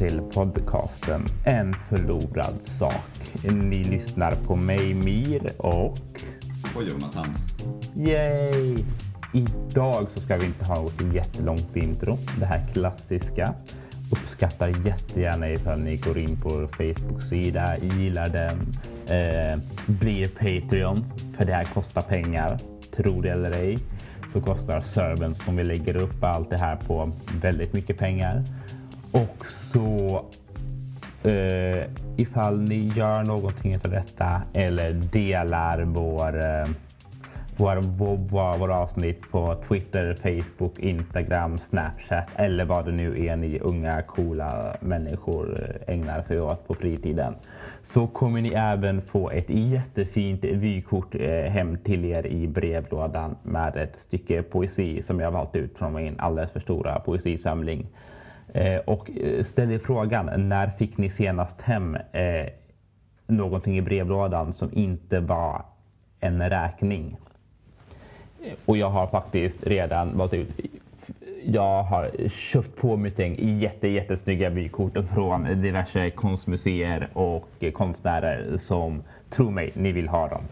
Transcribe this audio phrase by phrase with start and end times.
[0.00, 3.34] till podcasten En förlorad sak.
[3.42, 5.98] Ni lyssnar på mig, Mir och...
[6.76, 7.26] Och Jonathan.
[7.96, 8.84] Yay!
[9.34, 12.18] Idag så ska vi inte ha något jättelångt intro.
[12.38, 13.54] Det här klassiska.
[14.12, 18.58] Uppskattar jättegärna ifall ni går in på vår Facebook-sida, gillar den,
[19.18, 22.58] eh, blir Patreons, för det här kostar pengar.
[22.96, 23.78] Tror det eller ej
[24.32, 27.12] så kostar servern som vi lägger upp allt det här på
[27.42, 28.44] väldigt mycket pengar.
[29.12, 30.24] Och så
[31.28, 31.84] eh,
[32.16, 36.68] ifall ni gör någonting av detta eller delar vår eh,
[37.60, 43.36] vår, vår, vår, vår avsnitt på Twitter, Facebook, Instagram, Snapchat eller vad det nu är
[43.36, 47.34] ni unga coola människor ägnar sig åt på fritiden.
[47.82, 53.76] Så kommer ni även få ett jättefint vykort eh, hem till er i brevlådan med
[53.76, 57.86] ett stycke poesi som jag valt ut från min alldeles för stora poesisamling.
[58.54, 61.96] Eh, och eh, ställ er frågan, när fick ni senast hem
[63.26, 65.64] någonting i brevlådan som inte var
[66.20, 67.16] en räkning?
[68.64, 70.48] Och jag har faktiskt redan valt ut
[71.44, 79.02] jag har köpt på mig ting jätte, jättesnygga vykort från diverse konstmuseer och konstnärer som,
[79.30, 80.42] tro mig, ni vill ha dem.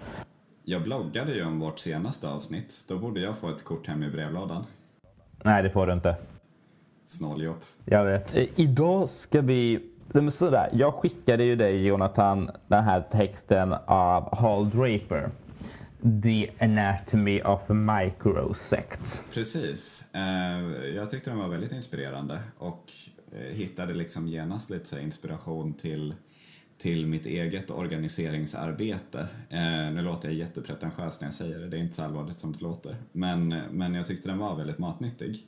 [0.64, 2.74] Jag bloggade ju om vårt senaste avsnitt.
[2.88, 4.64] Då borde jag få ett kort hem i brevlådan.
[5.44, 6.16] Nej, det får du inte.
[7.08, 7.56] Snåljobb.
[7.84, 8.34] Jag vet.
[8.56, 9.80] Idag ska vi...
[10.12, 15.30] Men sådär, jag skickade ju dig Jonathan den här texten av Hal Draper.
[16.22, 19.22] The Anatomy of a Microsect.
[19.32, 20.04] Precis.
[20.14, 22.92] Eh, jag tyckte den var väldigt inspirerande och
[23.32, 26.14] eh, hittade liksom genast lite inspiration till,
[26.78, 29.28] till mitt eget organiseringsarbete.
[29.50, 32.52] Eh, nu låter jag jättepretentiös när jag säger det, det är inte så allvarligt som
[32.52, 32.96] det låter.
[33.12, 35.46] Men, men jag tyckte den var väldigt matnyttig.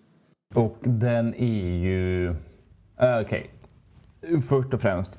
[0.55, 2.29] Och den är ju...
[2.97, 3.51] Eh, okej,
[4.23, 4.41] okay.
[4.41, 5.19] först och främst.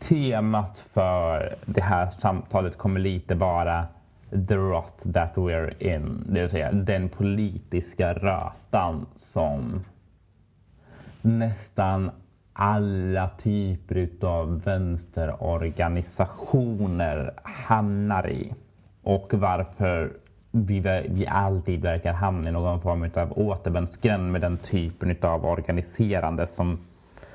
[0.00, 3.86] Temat för det här samtalet kommer lite vara
[4.48, 9.84] the rot that we're in, det vill säga den politiska rötan som
[11.22, 12.10] nästan
[12.52, 18.54] alla typer av vänsterorganisationer hamnar i.
[19.02, 20.12] Och varför
[20.50, 26.46] vi, vi alltid verkar hamna i någon form av återvändsgränd med den typen av organiserande
[26.46, 26.78] som,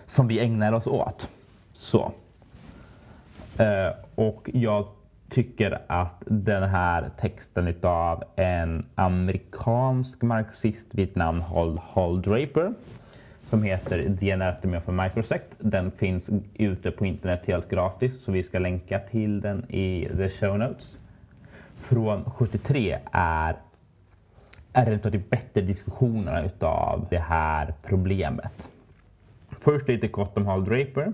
[0.06, 1.30] som vi ägnar oss åt.
[1.74, 2.12] Så.
[3.58, 4.86] Eh, och jag
[5.30, 12.74] tycker att den här texten av en amerikansk marxist vid namn Hall, Hall Draper
[13.50, 15.56] som heter The Anatomy of a Microsect.
[15.60, 20.30] Den finns ute på internet helt gratis så vi ska länka till den i the
[20.30, 20.98] show notes.
[21.90, 23.56] Från 73 är,
[24.74, 28.70] är en av de bättre diskussionerna utav det här problemet.
[29.60, 31.14] Först lite kort om Hall Draper.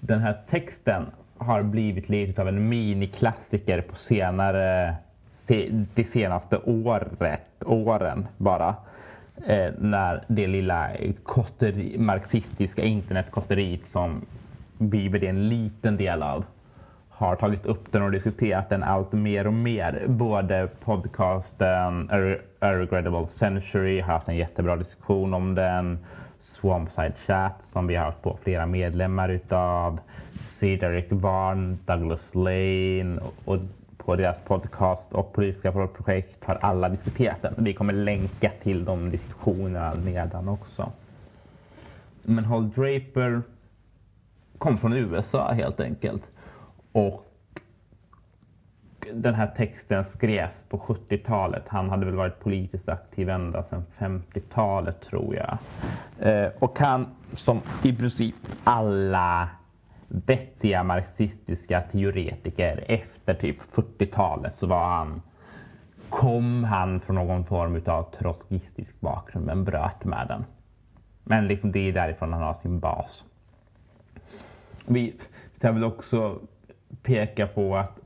[0.00, 1.06] Den här texten
[1.38, 4.96] har blivit lite av en miniklassiker på senare,
[5.94, 8.76] de senaste året, åren bara.
[9.46, 10.90] Eh, när det lilla
[11.22, 14.24] kotteri, marxistiska internetkotteriet som
[14.78, 16.44] vi är en liten del av
[17.18, 20.04] har tagit upp den och diskuterat den allt mer och mer.
[20.08, 22.10] Både podcasten
[22.60, 25.98] A Regrettable Century har haft en jättebra diskussion om den.
[26.38, 30.00] Swampside Chat som vi har haft på flera medlemmar utav.
[30.46, 33.58] Cedric Varn, Douglas Lane och
[33.96, 37.54] på deras podcast och politiska projekt har alla diskuterat den.
[37.56, 40.92] Vi kommer länka till de diskussionerna nedan också.
[42.22, 43.42] Men Hall Draper
[44.58, 46.30] kom från USA helt enkelt.
[46.96, 47.24] Och
[49.12, 51.62] den här texten skrevs på 70-talet.
[51.66, 55.58] Han hade väl varit politiskt aktiv ända sedan 50-talet tror jag.
[56.28, 58.34] Eh, och han, som i princip
[58.64, 59.48] alla
[60.08, 65.22] vettiga marxistiska teoretiker efter typ 40-talet så var han
[66.08, 70.44] kom han från någon form av trotskistisk bakgrund men bröt med den.
[71.24, 73.24] Men liksom det är därifrån han har sin bas.
[74.86, 75.14] Vi
[75.60, 76.40] sen väl också
[77.06, 77.98] peka på att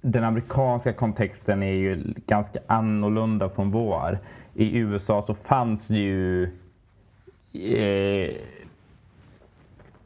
[0.00, 4.18] den amerikanska kontexten är ju ganska annorlunda från vår.
[4.54, 6.44] I USA så fanns ju
[7.52, 8.34] eh,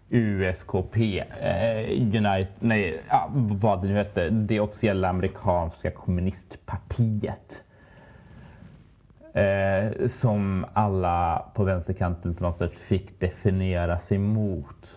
[0.08, 7.62] USKP, eh, United, nej, ja, vad det nu hette, det officiella amerikanska kommunistpartiet.
[9.32, 14.90] Eh, som alla på vänsterkanten på något sätt fick definiera sig mot.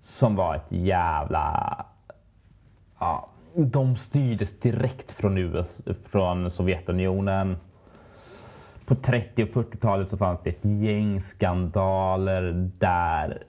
[0.00, 1.86] Som var ett jävla...
[3.04, 7.56] Ja, de styrdes direkt från, US, från Sovjetunionen.
[8.86, 13.42] På 30 och 40-talet så fanns det ett gäng skandaler där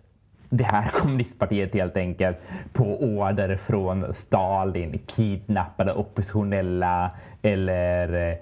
[0.50, 2.38] det här kommunistpartiet helt enkelt
[2.74, 7.12] på order från Stalin kidnappade oppositionella
[7.42, 8.38] eller eh,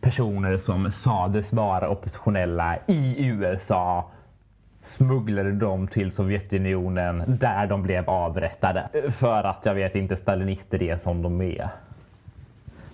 [0.00, 4.10] personer som sades vara oppositionella i USA
[4.82, 8.88] smugglade dem till Sovjetunionen där de blev avrättade.
[9.10, 11.68] För att jag vet inte stalinister är som de är.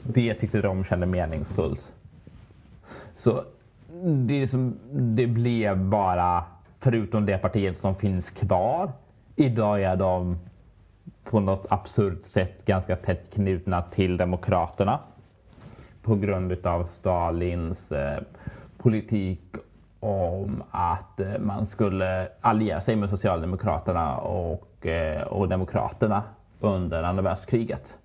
[0.02, 1.92] Det tyckte de kände meningsfullt.
[3.16, 3.42] Så
[4.26, 6.44] det, som, det blev bara,
[6.78, 8.90] förutom det partiet som finns kvar,
[9.36, 10.38] idag är de
[11.24, 14.98] på något absurt sätt ganska tätt knutna till Demokraterna
[16.02, 18.22] på grund av Stalins eh,
[18.78, 19.40] politik
[20.00, 26.22] om att eh, man skulle alliera sig med Socialdemokraterna och, eh, och Demokraterna
[26.60, 27.98] under andra världskriget.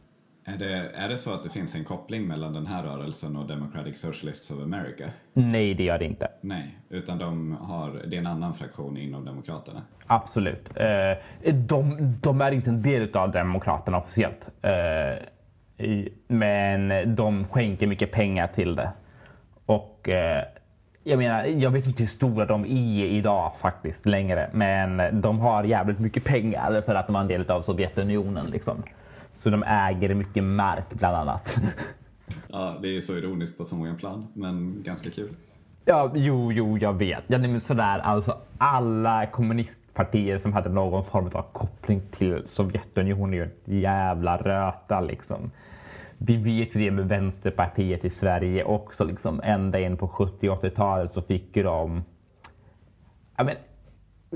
[0.46, 3.48] Är det, är det så att det finns en koppling mellan den här rörelsen och
[3.48, 5.10] Democratic Socialists of America?
[5.34, 6.28] Nej, det gör det inte.
[6.42, 9.82] Nej, utan de har, det är en annan fraktion inom Demokraterna?
[10.08, 10.78] Absolut.
[10.78, 14.52] Eh, de, de är inte en del av Demokraterna officiellt.
[16.28, 18.92] Men de skänker mycket pengar till det.
[19.66, 20.10] Och
[21.04, 25.64] jag menar, jag vet inte hur stora de är idag faktiskt längre, men de har
[25.64, 28.84] jävligt mycket pengar för att de är en del av Sovjetunionen liksom.
[29.34, 31.58] Så de äger mycket mark bland annat.
[32.52, 35.30] Ja, det är så ironiskt på så många plan, men ganska kul.
[35.86, 37.24] Ja, jo, jo, jag vet.
[37.28, 43.38] Ja, men sådär, alltså alla kommunistpartier som hade någon form av koppling till Sovjetunionen är
[43.38, 45.52] ju ett jävla röta liksom
[46.26, 49.04] vi vet ju det med Vänsterpartiet i Sverige också.
[49.04, 52.04] Liksom, ända in på 70 80-talet så fick ju de
[53.38, 53.56] ja, men,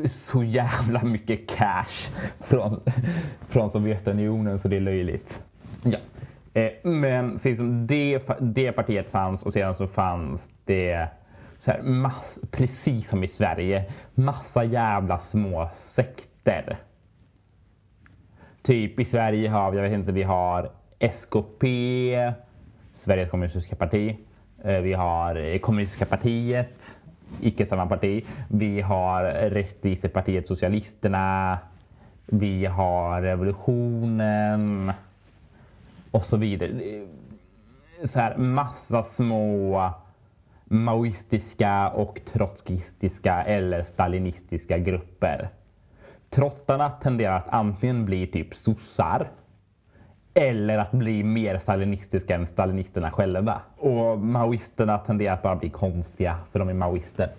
[0.10, 2.82] så jävla mycket cash från,
[3.48, 5.44] från Sovjetunionen så det är löjligt.
[5.84, 5.98] Ja.
[6.54, 11.08] Eh, men liksom, det, det partiet fanns och sedan så fanns det
[11.60, 16.78] så här, mass, precis som i Sverige, massa jävla små sekter.
[18.64, 21.64] Typ i Sverige har vi, jag vet inte, vi har SKP,
[22.94, 24.18] Sveriges kommunistiska parti.
[24.64, 26.96] Eh, vi har Kommunistiska partiet,
[27.42, 28.26] icke samma parti.
[28.48, 31.60] Vi har Rättvisepartiet Socialisterna.
[32.26, 34.92] Vi har Revolutionen
[36.12, 36.72] och så vidare.
[38.04, 39.94] Så här massa små
[40.66, 45.50] maoistiska och trotskistiska eller stalinistiska grupper.
[46.30, 49.30] Trottarna tenderar att antingen bli typ sossar
[50.38, 53.62] eller att bli mer stalinistiska än stalinisterna själva.
[53.78, 57.30] Och maoisterna tenderar att bara bli konstiga, för de är maoister.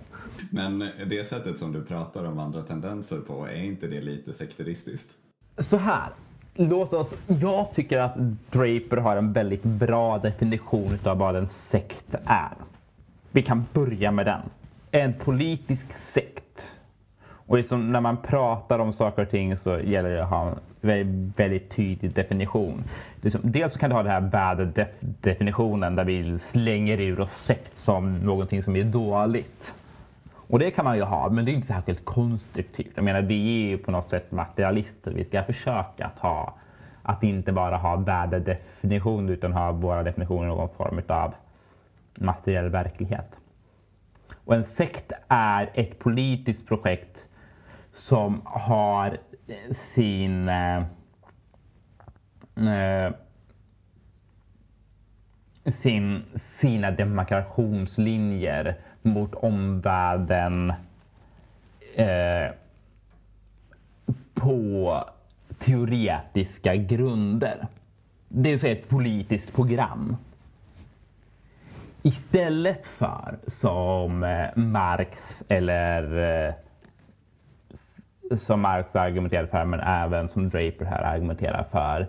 [0.50, 5.10] Men det sättet som du pratar om andra tendenser på, är inte det lite sekteristiskt?
[5.58, 6.08] Så här,
[6.54, 7.16] låt oss...
[7.26, 8.14] Jag tycker att
[8.50, 12.54] Draper har en väldigt bra definition av vad en sekt är.
[13.30, 14.40] Vi kan börja med den.
[14.90, 16.70] En politisk sekt.
[17.28, 20.54] Och liksom när man pratar om saker och ting så gäller det att ha
[20.86, 22.84] väldigt, väldigt tydlig definition.
[23.42, 27.76] Dels kan du ha den här bad def definitionen där vi slänger ur oss sekt
[27.76, 29.74] som någonting som är dåligt.
[30.48, 32.92] Och det kan man ju ha, men det är inte särskilt konstruktivt.
[32.94, 35.10] Jag menar, vi är ju på något sätt materialister.
[35.10, 36.54] Vi ska försöka att ha,
[37.02, 41.34] att inte bara ha bad definition utan ha våra definitioner i någon form av
[42.14, 43.30] materiell verklighet.
[44.44, 47.28] Och en sekt är ett politiskt projekt
[47.94, 49.16] som har
[49.94, 50.82] sin eh,
[52.56, 53.12] eh,
[55.72, 60.72] sin, sina demarkationslinjer mot omvärlden
[61.94, 62.50] eh,
[64.34, 65.04] på
[65.58, 67.66] teoretiska grunder.
[68.28, 70.16] Det vill säga ett politiskt program.
[72.02, 76.54] Istället för som eh, Marx eller eh,
[78.36, 82.06] som Marx argumenterar för, men även som Draper här argumenterar för,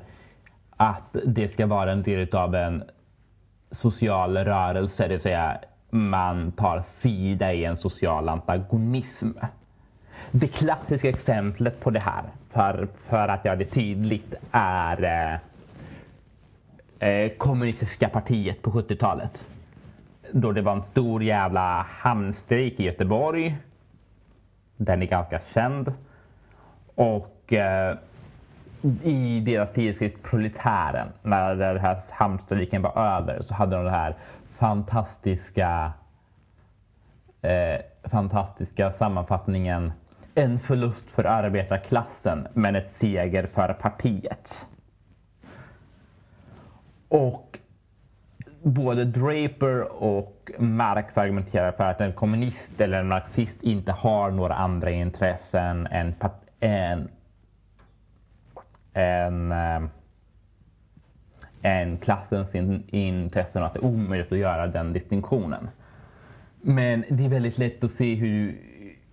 [0.78, 2.84] att det ska vara en del av en
[3.72, 5.58] social rörelse, det vill säga
[5.90, 9.32] man tar sida i en social antagonism.
[10.32, 15.04] Det klassiska exemplet på det här, för, för att göra det tydligt, är
[17.00, 19.46] eh, eh kommunistiska partiet på 70-talet.
[20.32, 23.58] Då det var en stor jävla hamnstrejk i Göteborg.
[24.78, 25.94] Den är ganska känd.
[26.98, 27.98] Och eh,
[29.04, 34.16] i deras tidskrift Proletären, när den här hamnstrejken var över, så hade de den här
[34.58, 35.92] fantastiska,
[37.42, 39.92] eh, fantastiska sammanfattningen
[40.36, 44.68] En förlust för arbetarklassen, men ett seger för partiet.
[47.08, 47.60] Och
[48.64, 54.56] både Draper och Marx argumenterar för att en kommunist eller en marxist inte har några
[54.56, 56.16] andra intressen än,
[56.60, 57.10] en,
[58.94, 59.82] en, eh,
[61.62, 65.70] en klassens intressen och att det är omöjligt att göra den distinktionen.
[66.62, 68.58] Men det är väldigt lätt att se hur,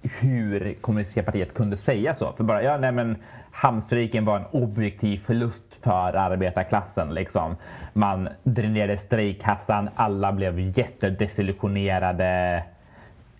[0.02, 2.32] hur kommunistiska partiet kunde säga så.
[2.32, 3.16] För bara, ja nej men
[3.50, 7.14] hamnstrejken var en objektiv förlust för arbetarklassen.
[7.14, 7.56] Liksom.
[7.92, 12.62] Man dränerade strejkkassan, alla blev jättedesillusionerade.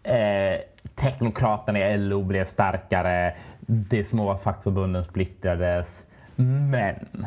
[0.03, 0.61] Eh,
[0.95, 3.35] teknokraterna i LO blev starkare,
[3.67, 6.05] de små fackförbunden splittrades.
[6.37, 7.27] Men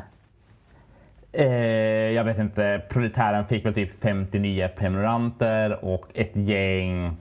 [1.31, 7.17] eh, jag vet inte, proletären fick väl typ 59 prenumeranter och ett gäng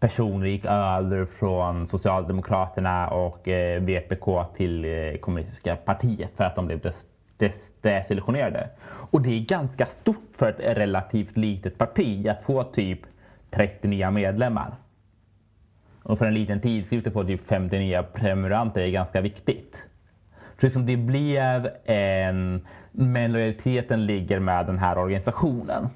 [0.00, 4.26] personer gick över från Socialdemokraterna och eh, VPK
[4.56, 7.06] till eh, Kommunistiska partiet för att de blev des
[7.42, 8.68] des desillusionerade.
[8.84, 13.00] Och det är ganska stort för ett relativt litet parti att få typ
[13.50, 14.74] 30 nya medlemmar.
[16.02, 19.86] Och för en liten tidskrift att få typ 59 prenumeranter är ganska viktigt.
[20.60, 22.66] Så liksom det blev en...
[22.92, 25.88] Men lojaliteten ligger med den här organisationen.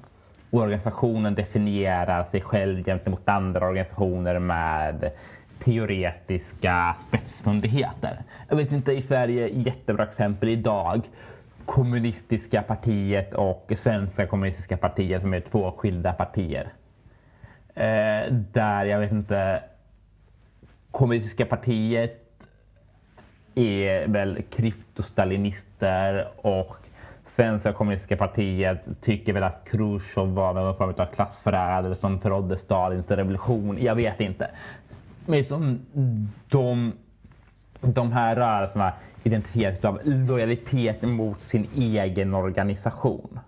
[0.49, 5.11] Och organisationen definierar sig själv gentemot andra organisationer med
[5.59, 8.23] teoretiska spetsfundigheter.
[8.49, 11.01] Jag vet inte, i Sverige, jättebra exempel idag.
[11.65, 16.73] Kommunistiska partiet och Svenska kommunistiska partiet som är två skilda partier.
[17.75, 19.61] Eh, där, jag vet inte,
[20.91, 22.23] kommunistiska partiet
[23.55, 26.77] är väl kryptostalinister och
[27.29, 33.11] Svenska kommunistiska partiet tycker väl att Khrushchev var någon form av klassförrädare som förrådde Stalins
[33.11, 33.77] revolution.
[33.81, 34.51] Jag vet inte.
[35.25, 35.79] Men som
[36.49, 36.93] de,
[37.81, 43.39] de här rörelserna identifieras av lojalitet mot sin egen organisation.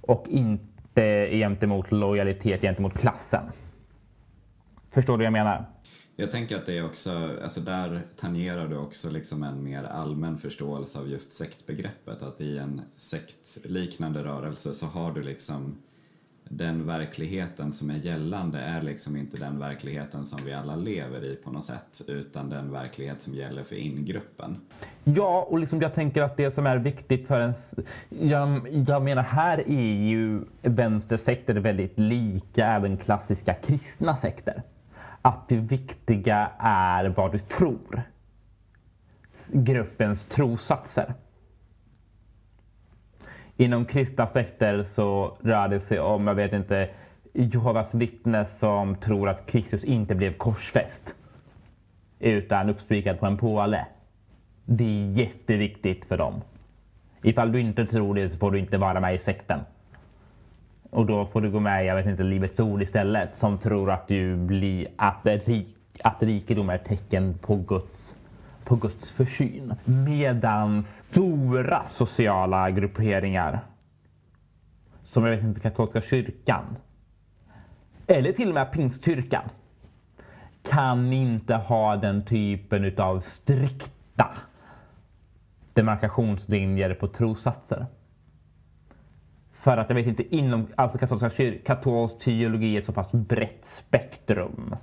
[0.00, 3.42] Och inte gentemot lojalitet gentemot klassen.
[4.94, 5.66] Förstår du vad jag menar?
[6.16, 10.38] Jag tänker att det är också, alltså där tangerar du också liksom en mer allmän
[10.38, 12.22] förståelse av just sektbegreppet.
[12.22, 15.76] Att i en sektliknande rörelse så har du liksom
[16.48, 21.36] den verkligheten som är gällande är liksom inte den verkligheten som vi alla lever i
[21.36, 24.56] på något sätt, utan den verklighet som gäller för ingruppen.
[25.04, 27.54] Ja, och liksom jag tänker att det som är viktigt för en...
[28.08, 34.62] Jag, jag menar, här är ju vänstersekter väldigt lika även klassiska kristna sekter
[35.24, 38.02] att det viktiga är vad du tror.
[39.52, 41.14] Gruppens trosatser.
[43.56, 46.90] Inom kristna sekter så rör det sig om, jag vet inte,
[47.32, 51.14] Jehovas vittnen som tror att Kristus inte blev korsfäst
[52.18, 53.86] utan uppspikad på en påle.
[54.64, 56.42] Det är jätteviktigt för dem.
[57.22, 59.60] Ifall du inte tror det så får du inte vara med i sekten.
[60.94, 63.90] Och då får du gå med i, jag vet inte, Livets Ord istället som tror
[63.90, 68.14] att du blir, att, rik, att rikedom är tecken på Guds
[68.64, 69.74] på Guds försyn.
[69.84, 73.60] Medan stora sociala grupperingar
[75.04, 76.76] som jag vet inte, katolska kyrkan
[78.06, 79.44] eller till och med pingstkyrkan
[80.62, 84.30] kan inte ha den typen utav strikta
[85.72, 87.86] demarkationslinjer på trossatser.
[89.64, 91.30] För att jag vet inte, inom alltså katolska
[91.64, 94.76] katolsk teologi är ett så pass brett spektrum.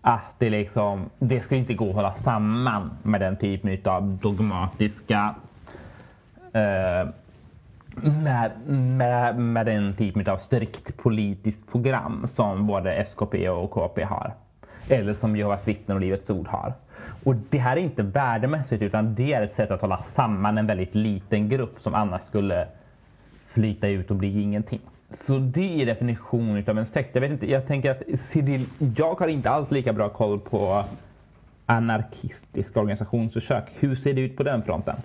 [0.00, 5.34] Att det liksom, det skulle inte gå att hålla samman med den typen av dogmatiska
[6.52, 7.08] eh,
[8.02, 14.32] med, med, med den typen av strikt politiskt program som både SKP och KP har.
[14.88, 16.72] Eller som Jehovas vittnen och Livets Ord har.
[17.24, 20.66] Och det här är inte värdemässigt utan det är ett sätt att hålla samman en
[20.66, 22.66] väldigt liten grupp som annars skulle
[23.52, 24.80] flyta ut och bli ingenting.
[25.10, 27.14] Så det är definitionen av en sekt.
[27.14, 28.66] Jag, vet inte, jag tänker att Cyril,
[28.96, 30.84] jag har inte alls lika bra koll på
[31.66, 33.64] anarkistiska organisationsförsök.
[33.74, 34.96] Hur ser det ut på den fronten?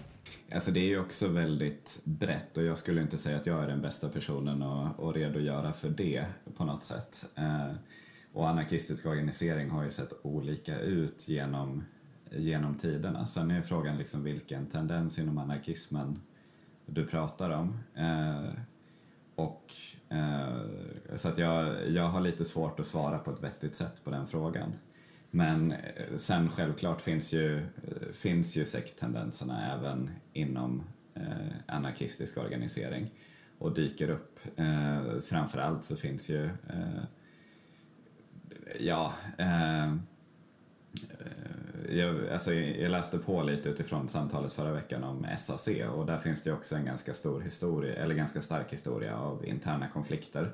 [0.54, 3.68] Alltså det är ju också väldigt brett och jag skulle inte säga att jag är
[3.68, 6.25] den bästa personen att, att redogöra för det
[6.58, 7.25] på något sätt.
[7.36, 7.75] Eh,
[8.34, 11.84] och anarkistisk organisering har ju sett olika ut genom,
[12.32, 13.25] genom tiderna.
[13.25, 16.20] Sen är frågan liksom vilken tendens inom anarkismen
[16.88, 17.79] du pratar om.
[17.96, 18.50] Eh,
[19.36, 19.74] och,
[20.10, 24.10] eh, så att jag, jag har lite svårt att svara på ett vettigt sätt på
[24.10, 24.74] den frågan.
[25.32, 33.12] Men eh, sen självklart finns ju, eh, finns ju sekttendenserna även inom eh, anarkistisk organisering
[33.58, 34.39] och dyker upp.
[34.56, 37.03] Eh, framförallt så finns ju, eh,
[38.79, 39.96] ja, eh,
[41.90, 46.44] jag, alltså, jag läste på lite utifrån samtalet förra veckan om SAC och där finns
[46.44, 50.52] det också en ganska stor historia, eller ganska stark historia av interna konflikter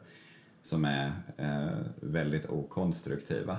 [0.64, 3.58] som är eh, väldigt okonstruktiva.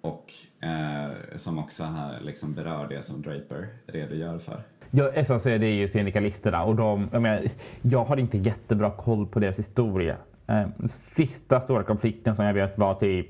[0.00, 4.62] och eh, som också här, liksom berör det som Draper redogör för.
[4.90, 7.50] Ja, SAC det är ju syndikalisterna och de, jag, menar,
[7.82, 10.16] jag har inte jättebra koll på deras historia.
[10.46, 10.68] Eh,
[11.00, 13.28] sista stora konflikten som jag vet var typ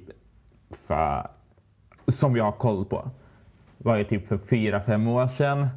[0.87, 1.31] för,
[2.07, 3.11] som jag har koll på
[3.79, 5.69] var ju typ för fyra, fem år sedan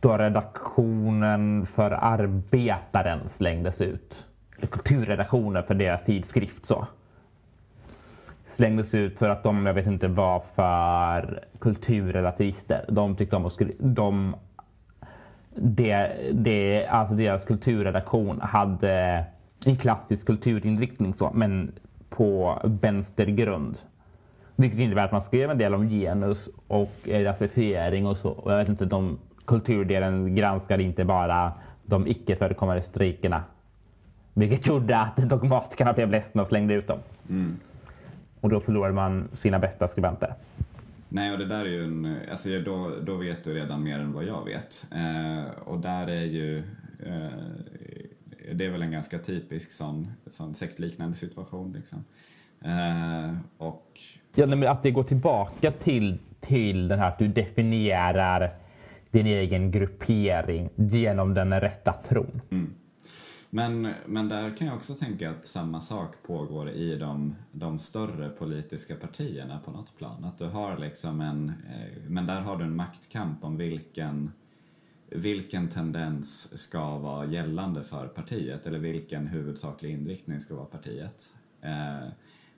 [0.00, 4.26] då redaktionen för Arbetaren slängdes ut.
[4.70, 6.86] Kulturredaktionen för deras tidskrift så.
[8.46, 12.84] Slängdes ut för att de, jag vet inte, var för kulturrelativister.
[12.88, 14.36] De tyckte om att skriva, de
[15.54, 19.24] det, det, alltså deras kulturredaktion hade
[19.64, 21.72] en klassisk kulturinriktning så, men
[22.08, 23.78] på vänstergrund.
[24.60, 28.30] Vilket innebär att man skrev en del om genus och rasifiering och så.
[28.30, 31.52] Och jag vet inte, de kulturdelen granskade inte bara
[31.82, 33.44] de icke förekommande strejkerna.
[34.34, 36.98] Vilket gjorde att dogmatikerna blev ledsna och slängde ut dem.
[37.28, 37.56] Mm.
[38.40, 40.34] Och då förlorade man sina bästa skribenter.
[41.08, 44.12] Nej, och det där är ju en, alltså då, då vet du redan mer än
[44.12, 44.86] vad jag vet.
[44.92, 46.58] Eh, och där är ju,
[47.06, 47.28] eh,
[48.52, 52.04] det är väl en ganska typisk sån, sån sektliknande situation liksom.
[52.64, 54.00] Eh, och...
[54.34, 58.54] Ja, men att det går tillbaka till, till den här att du definierar
[59.10, 62.40] din egen gruppering genom den rätta tron.
[62.50, 62.74] Mm.
[63.52, 68.28] Men, men där kan jag också tänka att samma sak pågår i de, de större
[68.28, 70.24] politiska partierna på något plan.
[70.24, 74.32] Att du har liksom en, eh, men där har du en maktkamp om vilken,
[75.08, 81.32] vilken tendens ska vara gällande för partiet eller vilken huvudsaklig inriktning ska vara partiet.
[81.60, 82.08] Eh,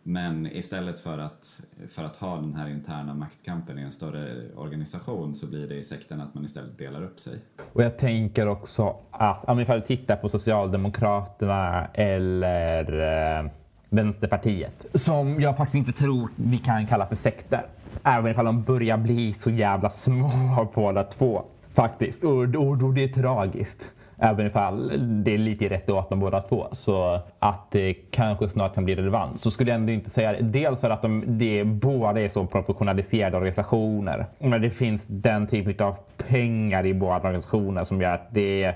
[0.02, 5.34] men istället för att, för att ha den här interna maktkampen i en större organisation
[5.34, 7.38] så blir det i sekten att man istället delar upp sig.
[7.72, 13.00] Och jag tänker också att om vi tittar på Socialdemokraterna eller
[13.38, 13.50] eh,
[13.88, 17.66] Vänsterpartiet som jag faktiskt inte tror vi kan kalla för sekter.
[18.02, 20.30] Även ifall de börjar bli så jävla små
[20.74, 21.42] båda två.
[21.74, 22.24] Faktiskt.
[22.24, 23.92] Och, och, och det är tragiskt.
[24.24, 24.92] Även ifall
[25.24, 26.68] det är lite rätt åt de båda två.
[26.72, 29.40] Så att det kanske snart kan bli relevant.
[29.40, 30.42] Så skulle jag ändå inte säga det.
[30.42, 34.26] Dels för att de det, båda är så professionaliserade organisationer.
[34.38, 35.96] Men det finns den typen av
[36.28, 38.74] pengar i båda organisationer som gör att det,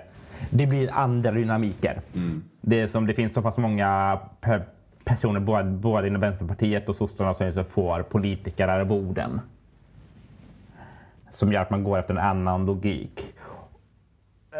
[0.50, 2.00] det blir andra dynamiker.
[2.14, 2.44] Mm.
[2.60, 4.18] Det, är som, det finns så pass många
[5.04, 9.40] personer både, både inom Vänsterpartiet och sossarna som får politikerarvoden.
[11.32, 13.35] Som gör att man går efter en annan logik.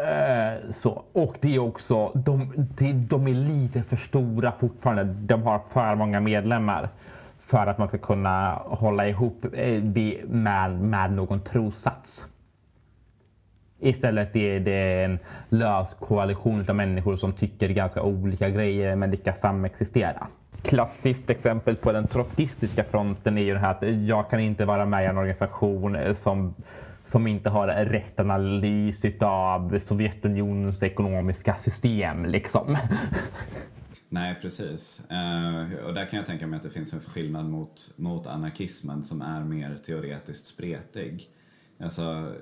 [0.04, 1.04] Eh, så.
[1.12, 5.04] Och det är också, de, de, de är lite för stora fortfarande.
[5.04, 6.88] De har för många medlemmar
[7.40, 9.82] för att man ska kunna hålla ihop eh,
[10.28, 12.24] med, med någon trossats.
[13.78, 19.40] Istället är det en lös koalition av människor som tycker ganska olika grejer men lyckas
[19.40, 20.26] samexistera.
[20.62, 24.87] Klassiskt exempel på den trotskistiska fronten är ju det här att jag kan inte vara
[24.87, 26.54] med i en organisation som
[27.07, 32.25] som inte har rätt analys av Sovjetunionens ekonomiska system.
[32.25, 32.77] Liksom.
[34.09, 35.03] Nej, precis.
[35.11, 39.05] Uh, och där kan jag tänka mig att det finns en skillnad mot, mot anarkismen
[39.05, 41.31] som är mer teoretiskt spretig.
[41.81, 42.35] Alltså,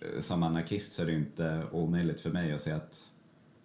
[0.00, 3.00] eh, som anarkist så är det inte omöjligt för mig att säga att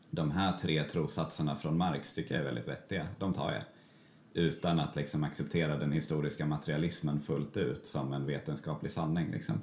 [0.10, 3.08] de här tre trossatserna från Marx tycker jag är väldigt vettiga.
[3.19, 3.63] De tar jag.
[4.34, 9.32] Utan att liksom acceptera den historiska materialismen fullt ut som en vetenskaplig sanning.
[9.32, 9.60] Liksom.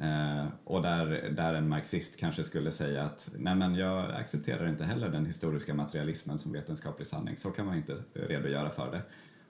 [0.00, 4.84] Eh, och där, där en marxist kanske skulle säga att nej men jag accepterar inte
[4.84, 9.02] heller den historiska materialismen som vetenskaplig sanning, så kan man inte redogöra för det.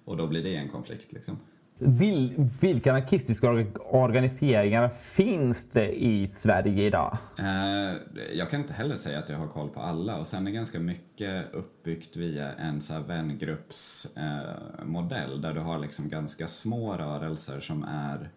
[0.05, 1.13] Och då blir det en konflikt.
[1.13, 1.39] Liksom.
[1.79, 7.19] Vil, vilka anarkistiska organiseringar finns det i Sverige idag?
[7.39, 7.93] Eh,
[8.33, 10.81] jag kan inte heller säga att jag har koll på alla och sen är ganska
[10.81, 17.61] mycket uppbyggt via en så här vängruppsmodell eh, där du har liksom ganska små rörelser
[17.61, 18.31] som är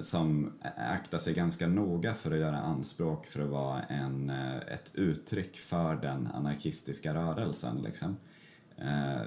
[0.00, 4.90] som aktar sig ganska noga för att göra anspråk för att vara en, eh, ett
[4.94, 7.76] uttryck för den anarkistiska rörelsen.
[7.82, 8.16] Liksom.
[8.76, 9.22] Eh,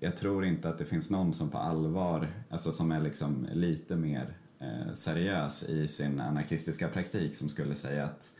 [0.00, 3.96] jag tror inte att det finns någon som på allvar, alltså som är liksom lite
[3.96, 8.32] mer eh, seriös i sin anarkistiska praktik som skulle säga att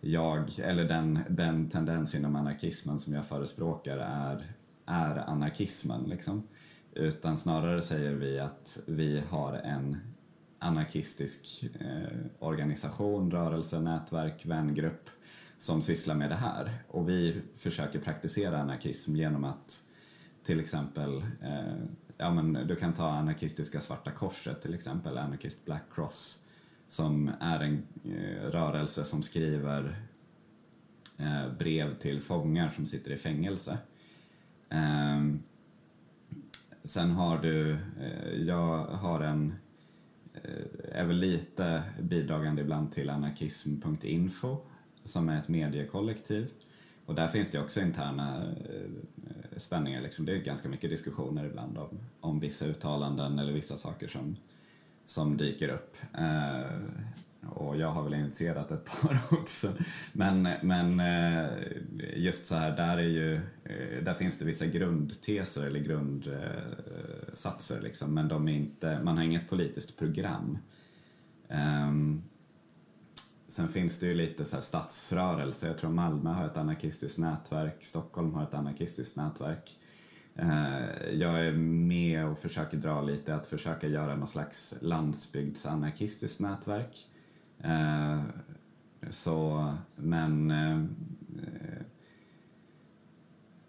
[0.00, 4.52] jag, eller den, den tendens inom anarkismen som jag förespråkar är,
[4.86, 6.02] är anarkismen.
[6.02, 6.42] Liksom.
[6.94, 9.96] Utan snarare säger vi att vi har en
[10.60, 15.10] anarkistisk eh, organisation, rörelse, nätverk, vängrupp
[15.58, 16.74] som sysslar med det här.
[16.88, 19.80] Och vi försöker praktisera anarkism genom att
[20.44, 21.76] till exempel, eh,
[22.16, 26.44] ja men du kan ta anarkistiska Svarta Korset till exempel, Anarchist Black Cross,
[26.88, 29.96] som är en eh, rörelse som skriver
[31.18, 33.78] eh, brev till fångar som sitter i fängelse.
[34.68, 35.42] Ehm,
[36.84, 39.54] sen har du, eh, jag har en,
[40.34, 44.56] Eh, är väl lite bidragande ibland till anarkism.info
[45.04, 46.50] som är ett mediekollektiv.
[47.06, 50.00] Och där finns det också interna eh, spänningar.
[50.00, 50.26] Liksom.
[50.26, 54.36] Det är ganska mycket diskussioner ibland om, om vissa uttalanden eller vissa saker som,
[55.06, 55.96] som dyker upp.
[56.14, 56.76] Eh,
[57.48, 59.72] och jag har väl initierat ett par också.
[60.12, 61.46] Men, men eh,
[62.16, 67.82] just så här, där, är ju, eh, där finns det vissa grundteser eller grundsatser eh,
[67.82, 70.58] liksom, men de är inte, man har inget politiskt program.
[71.48, 72.22] Ehm,
[73.48, 77.84] sen finns det ju lite så här stadsrörelse, jag tror Malmö har ett anarkistiskt nätverk,
[77.84, 79.76] Stockholm har ett anarkistiskt nätverk.
[81.12, 87.09] Jag är med och försöker dra lite att försöka göra någon slags landsbygdsanarkistiskt nätverk.
[87.64, 88.20] Eh,
[89.10, 90.50] så, men...
[90.50, 90.80] Eh,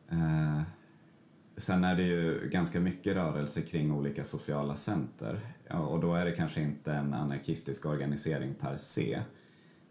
[0.10, 0.62] eh,
[1.58, 5.39] sen är det ju ganska mycket rörelse kring olika sociala center.
[5.69, 9.21] Och då är det kanske inte en anarkistisk organisering per se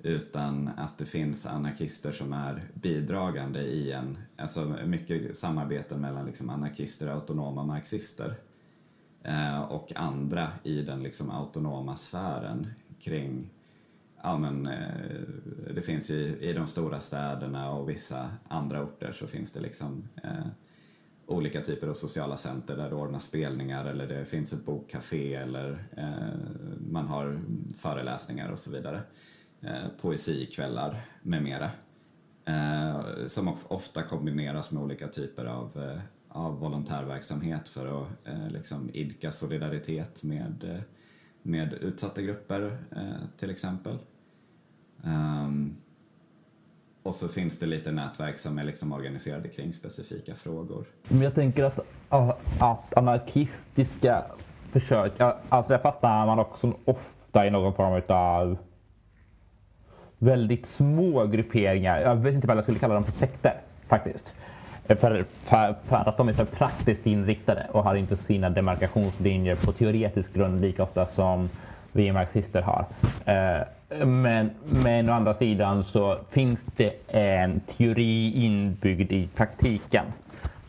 [0.03, 6.51] utan att det finns anarkister som är bidragande i en, alltså mycket samarbete mellan liksom
[6.51, 8.35] anarkister och autonoma marxister
[9.23, 12.67] eh, och andra i den liksom autonoma sfären
[13.01, 13.51] kring
[14.23, 15.21] ja, men, eh,
[15.75, 20.09] det finns ju i de stora städerna och vissa andra orter så finns det liksom
[20.23, 20.47] eh,
[21.27, 25.85] olika typer av sociala center där det ordnas spelningar eller det finns ett bokcafé eller
[25.97, 27.41] eh, man har
[27.77, 29.03] föreläsningar och så vidare.
[29.61, 31.71] Eh, poesikvällar med mera.
[32.45, 38.91] Eh, som ofta kombineras med olika typer av, eh, av volontärverksamhet för att eh, liksom
[38.93, 40.81] idka solidaritet med eh,
[41.43, 43.99] med utsatta grupper eh, till exempel.
[45.05, 45.77] Ehm,
[47.03, 50.85] och så finns det lite nätverk som är liksom organiserade kring specifika frågor.
[51.09, 51.79] Men jag tänker att,
[52.61, 54.25] att anarkistiska
[54.71, 55.13] försök,
[55.49, 58.59] alltså det fattar man också ofta i någon form av
[60.19, 62.01] väldigt små grupperingar.
[62.01, 64.35] Jag vet inte vad jag skulle kalla dem för sekter faktiskt.
[64.99, 69.73] För, för, för, att de är för praktiskt inriktade och har inte sina demarkationslinjer på
[69.73, 71.51] teoretisk grund lika ofta som
[71.93, 72.85] vi marxister har.
[73.25, 80.05] Eh, men, men å andra sidan så finns det en teori inbyggd i praktiken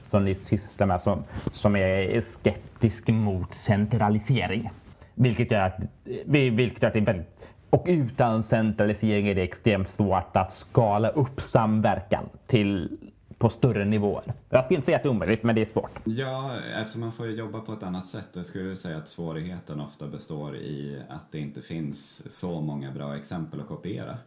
[0.05, 4.69] som ni sysslar med som, som är skeptisk mot centralisering.
[5.15, 5.79] Vilket gör att,
[6.25, 11.09] vilket gör att det är väldigt och utan centralisering är det extremt svårt att skala
[11.09, 12.97] upp samverkan till
[13.41, 14.33] på större nivåer.
[14.49, 15.99] Jag ska inte säga att det är omöjligt, men det är svårt.
[16.03, 18.27] Ja, alltså man får ju jobba på ett annat sätt.
[18.33, 23.15] Jag skulle säga att svårigheten ofta består i att det inte finns så många bra
[23.17, 24.17] exempel att kopiera.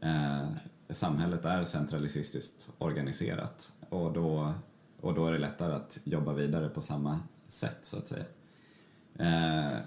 [0.00, 0.48] Eh,
[0.90, 4.52] samhället är centralistiskt organiserat och då,
[5.00, 8.24] och då är det lättare att jobba vidare på samma sätt, så att säga.
[9.18, 9.78] Eh,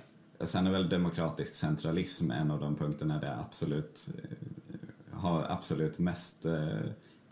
[0.45, 6.45] sen är väl demokratisk centralism en av de punkterna där absolut eh, har absolut mest
[6.45, 6.79] eh,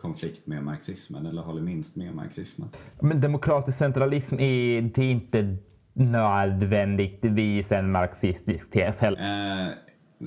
[0.01, 2.69] konflikt med marxismen eller håller minst med marxismen.
[3.01, 5.57] Men demokratisk centralism är, det är inte
[5.93, 9.67] nödvändigtvis en marxistisk tes heller.
[9.67, 9.73] Eh,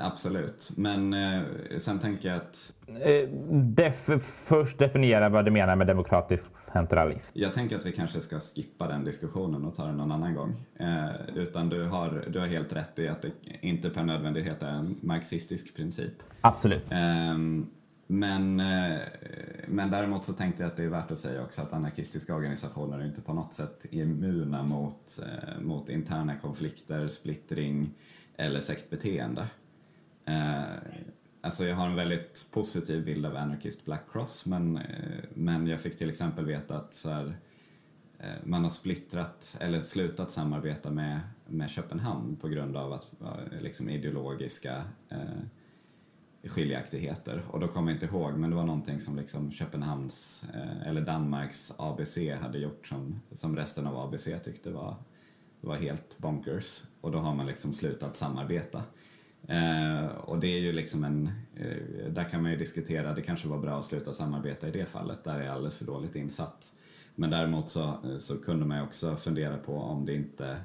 [0.06, 1.40] absolut, men eh,
[1.78, 2.72] sen tänker jag att...
[2.88, 4.11] Eh, def
[4.48, 7.38] först definiera vad du menar med demokratisk centralism.
[7.38, 10.54] Jag tänker att vi kanske ska skippa den diskussionen och ta den någon annan gång.
[10.78, 13.30] Eh, utan du har, du har helt rätt i att det
[13.61, 16.12] inte per nödvändighet är en marxistisk princip.
[16.40, 16.85] Absolut.
[18.12, 18.98] Men, eh,
[19.66, 22.98] men däremot så tänkte jag att det är värt att säga också att anarkistiska organisationer
[22.98, 27.94] är inte på något sätt immuna mot, eh, mot interna konflikter, splittring
[28.37, 29.46] eller sektbeteende.
[30.25, 30.62] Eh,
[31.40, 34.81] alltså jag har en väldigt positiv bild av Anarchist Black Cross men,
[35.35, 37.37] men jag fick till exempel veta att så här,
[38.44, 43.07] man har splittrat eller slutat samarbeta med, med Köpenhamn på grund av att
[43.61, 44.85] liksom ideologiska
[46.48, 50.88] skiljaktigheter och då kommer jag inte ihåg men det var någonting som liksom Köpenhamns eh,
[50.88, 54.96] eller Danmarks ABC hade gjort som, som resten av ABC tyckte var,
[55.61, 58.83] var helt bonkers och då har man liksom slutat samarbeta.
[59.48, 63.48] Eh, och det är ju liksom en, eh, där kan man ju diskutera, det kanske
[63.48, 66.72] var bra att sluta samarbeta i det fallet, där är jag alldeles för dåligt insatt.
[67.14, 70.57] Men däremot så, så kunde man ju också fundera på om det inte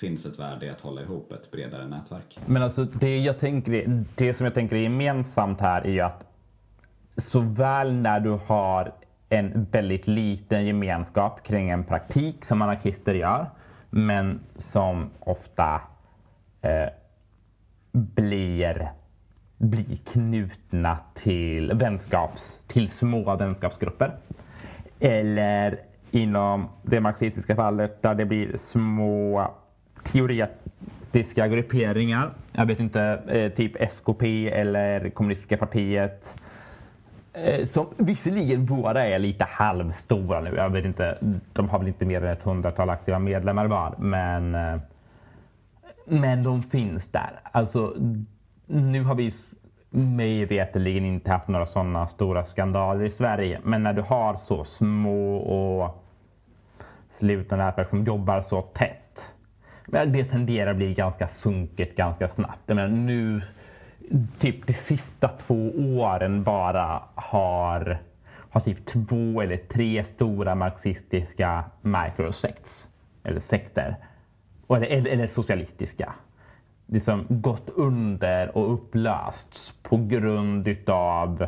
[0.00, 2.38] finns ett värde i att hålla ihop ett bredare nätverk.
[2.46, 6.24] Men alltså det, jag tänker, det som jag tänker är gemensamt här är ju att
[7.16, 8.92] såväl när du har
[9.28, 13.50] en väldigt liten gemenskap kring en praktik som anarkister gör,
[13.90, 15.80] men som ofta
[16.62, 16.88] eh,
[17.92, 18.92] blir,
[19.56, 24.16] blir knutna till, vänskaps, till små vänskapsgrupper.
[25.00, 29.54] Eller inom det marxistiska fallet där det blir små
[30.02, 32.30] teoretiska grupperingar.
[32.52, 36.34] Jag vet inte, eh, typ SKP eller Kommunistiska partiet.
[37.32, 40.54] Eh, som visserligen båda är lite halvstora nu.
[40.56, 41.18] Jag vet inte,
[41.52, 43.94] de har väl inte mer än ett hundratal aktiva medlemmar var.
[43.98, 44.78] Men, eh,
[46.04, 47.40] men de finns där.
[47.42, 47.94] Alltså,
[48.66, 49.32] nu har vi
[49.90, 53.60] mig veterligen inte haft några sådana stora skandaler i Sverige.
[53.64, 56.04] Men när du har så små och
[57.10, 59.01] slutna nätverk som jobbar så tätt.
[59.94, 62.68] Men det tenderar att bli ganska sunkigt ganska snabbt.
[62.68, 63.42] Men nu,
[64.38, 68.02] typ de sista två åren bara har,
[68.50, 72.88] har typ två eller tre stora marxistiska microsects,
[73.24, 73.96] eller sekter,
[74.68, 76.14] eller, eller socialistiska
[76.86, 81.46] liksom gått under och upplösts på grund utav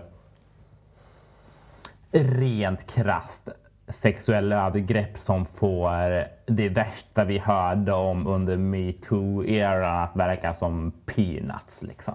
[2.13, 3.49] rent krasst
[3.89, 11.83] sexuella övergrepp som får det värsta vi hörde om under metoo-eran att verka som peanuts.
[11.83, 12.15] Liksom.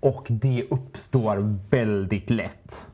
[0.00, 2.86] Och det uppstår väldigt lätt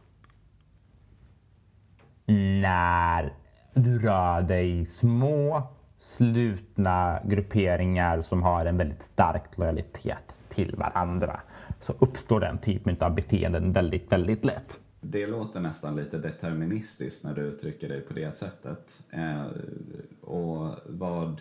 [2.26, 3.32] när
[3.74, 5.62] du rör dig i små
[5.98, 11.40] slutna grupperingar som har en väldigt stark lojalitet till varandra
[11.80, 14.78] så uppstår den typen av beteenden väldigt, väldigt lätt.
[15.00, 19.02] Det låter nästan lite deterministiskt när du uttrycker dig på det sättet.
[19.10, 19.44] Eh,
[20.20, 21.40] och vad...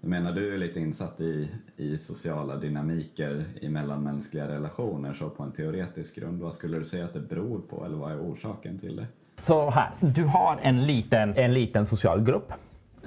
[0.00, 5.42] Jag menar, du är lite insatt i, i sociala dynamiker i mellanmänskliga relationer, så på
[5.42, 8.78] en teoretisk grund, vad skulle du säga att det beror på, eller vad är orsaken
[8.78, 9.06] till det?
[9.36, 12.52] Så här, du har en liten, en liten social grupp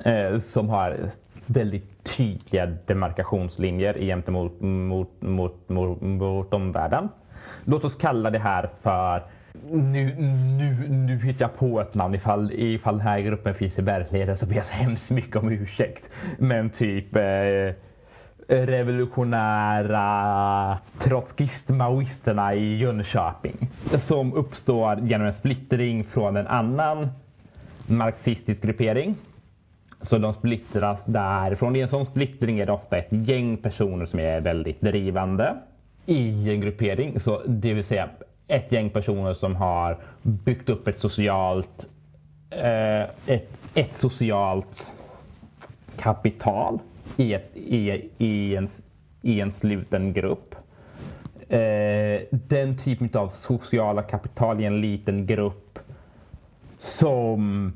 [0.04, 1.10] eh, som har
[1.46, 7.10] väldigt tydliga demarkationslinjer gentemot mot, mot, mot, mot omvärlden.
[7.66, 9.24] Låt oss kalla det här för
[9.72, 12.16] nu, nu, nu hittar jag på ett namn.
[12.16, 15.52] Ifall, ifall den här gruppen finns i verkligheten så ber jag så hemskt mycket om
[15.52, 16.10] ursäkt.
[16.38, 17.74] Men typ eh,
[18.48, 23.70] revolutionära trotskist-maoisterna i Jönköping.
[23.98, 27.10] Som uppstår genom en splittring från en annan
[27.88, 29.16] marxistisk gruppering
[30.02, 31.76] så de splittras därifrån.
[31.76, 35.56] I en sån splittring är det ofta ett gäng personer som är väldigt drivande
[36.06, 37.20] i en gruppering.
[37.20, 38.10] Så det vill säga
[38.52, 41.88] ett gäng personer som har byggt upp ett socialt,
[42.50, 44.92] eh, ett, ett socialt
[45.98, 46.80] kapital
[47.18, 48.68] i, ett, i, i, en,
[49.22, 50.56] i en sluten grupp.
[51.50, 55.80] Eh, den typen av sociala kapital i en liten grupp
[56.80, 57.74] som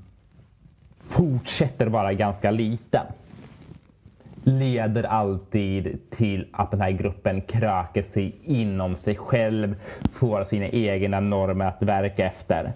[1.10, 3.06] fortsätter vara ganska liten
[4.46, 9.76] leder alltid till att den här gruppen kröker sig inom sig själv,
[10.12, 12.74] får sina egna normer att verka efter.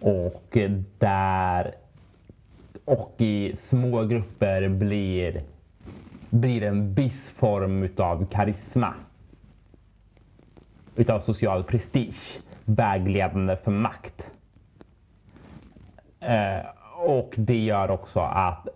[0.00, 0.58] Och
[0.98, 1.74] där
[2.84, 5.42] och i små grupper blir,
[6.30, 8.94] blir en viss form utav karisma.
[10.96, 14.32] Utav social prestige vägledande för makt.
[16.20, 16.66] Eh,
[17.04, 18.68] och det gör också att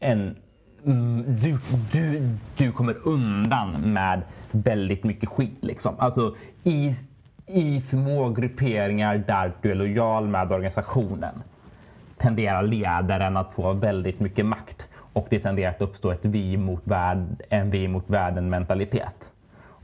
[0.00, 0.36] en,
[0.84, 1.58] du,
[1.92, 5.58] du, du kommer undan med väldigt mycket skit.
[5.64, 5.94] Liksom.
[5.98, 6.94] Alltså, i,
[7.46, 11.42] I små grupperingar där du är lojal med organisationen
[12.18, 16.86] tenderar ledaren att få väldigt mycket makt och det tenderar att uppstå ett vi mot
[16.86, 19.30] värld, en vi mot världen mentalitet.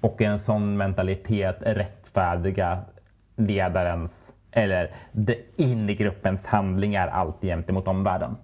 [0.00, 2.78] Och en sån mentalitet rättfärdiga
[3.36, 4.90] ledarens eller
[5.56, 8.36] in i gruppens handlingar alltid gentemot omvärlden.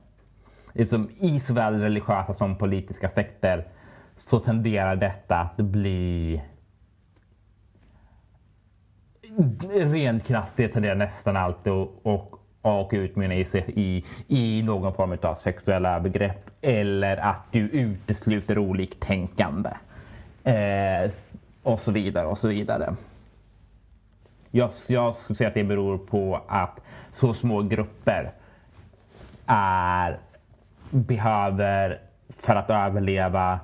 [0.77, 3.65] Liksom, I såväl religiösa som politiska sekter
[4.17, 6.43] så tenderar detta att bli
[9.71, 15.19] rent krasst, det tenderar nästan alltid att och, och utmynna i, i, i någon form
[15.23, 19.71] av sexuella övergrepp eller att du utesluter oliktänkande.
[20.45, 21.11] Eh,
[21.62, 22.97] och så vidare och så vidare.
[24.51, 26.81] Jag, jag skulle säga att det beror på att
[27.12, 28.33] så små grupper
[29.47, 30.19] är,
[30.90, 33.61] behöver, för att överleva,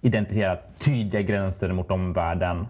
[0.00, 2.66] identifiera tydliga gränser mot omvärlden.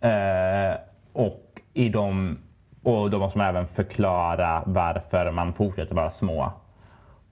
[0.00, 0.78] Eh,
[1.12, 2.38] och, i de,
[2.82, 6.52] och då måste man även förklara varför man fortsätter vara små.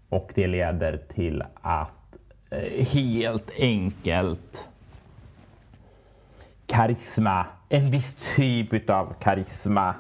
[0.09, 2.17] Och det leder till att
[2.51, 4.69] eh, helt enkelt
[6.67, 9.95] karisma, en viss typ av karisma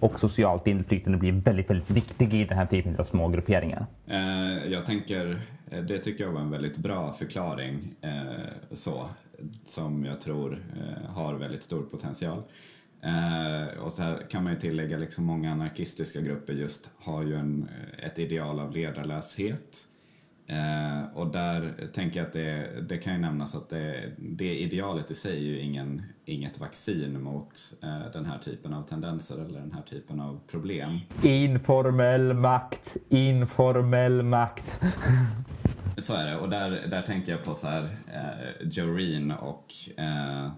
[0.00, 3.86] och socialt inflytande blir väldigt, väldigt viktig i den här typen av små grupperingar.
[4.06, 9.06] Eh, jag tänker, eh, det tycker jag var en väldigt bra förklaring eh, så,
[9.66, 10.58] som jag tror
[11.08, 12.42] har väldigt stor potential.
[13.02, 17.34] Eh, och så här kan man ju tillägga, liksom många anarkistiska grupper just har ju
[17.34, 19.85] en, ett ideal av ledarlöshet.
[20.46, 25.10] Eh, och där tänker jag att det, det kan ju nämnas att det, det idealet
[25.10, 29.60] i sig är ju ingen, inget vaccin mot eh, den här typen av tendenser eller
[29.60, 30.98] den här typen av problem.
[31.22, 34.80] Informell makt, informell makt.
[35.98, 40.50] Så är det, och där, där tänker jag på så här eh, Joreen och eh,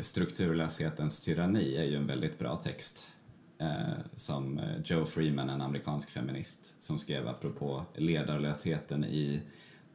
[0.00, 3.06] Strukturlöshetens tyranni är ju en väldigt bra text.
[3.58, 3.66] Eh,
[4.16, 9.40] som Joe Freeman, en amerikansk feminist, som skrev apropå ledarlösheten i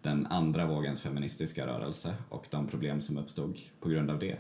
[0.02, 4.38] den andra vågens feministiska rörelse och de problem som uppstod på grund av det.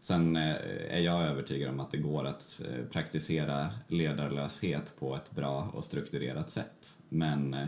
[0.00, 0.54] Sen eh,
[0.90, 5.84] är jag övertygad om att det går att eh, praktisera ledarlöshet på ett bra och
[5.84, 6.96] strukturerat sätt.
[7.08, 7.66] Men eh,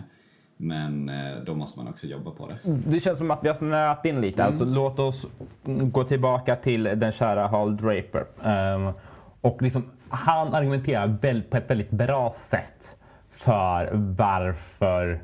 [0.60, 1.10] men
[1.44, 2.58] då måste man också jobba på det.
[2.86, 4.42] Det känns som att vi har snöat in lite.
[4.42, 4.46] Mm.
[4.46, 5.26] Alltså, låt oss
[5.64, 8.26] gå tillbaka till den kära Hall Draper.
[8.74, 8.92] Um,
[9.40, 12.96] och liksom, han argumenterar på ett väldigt bra sätt
[13.30, 15.20] för varför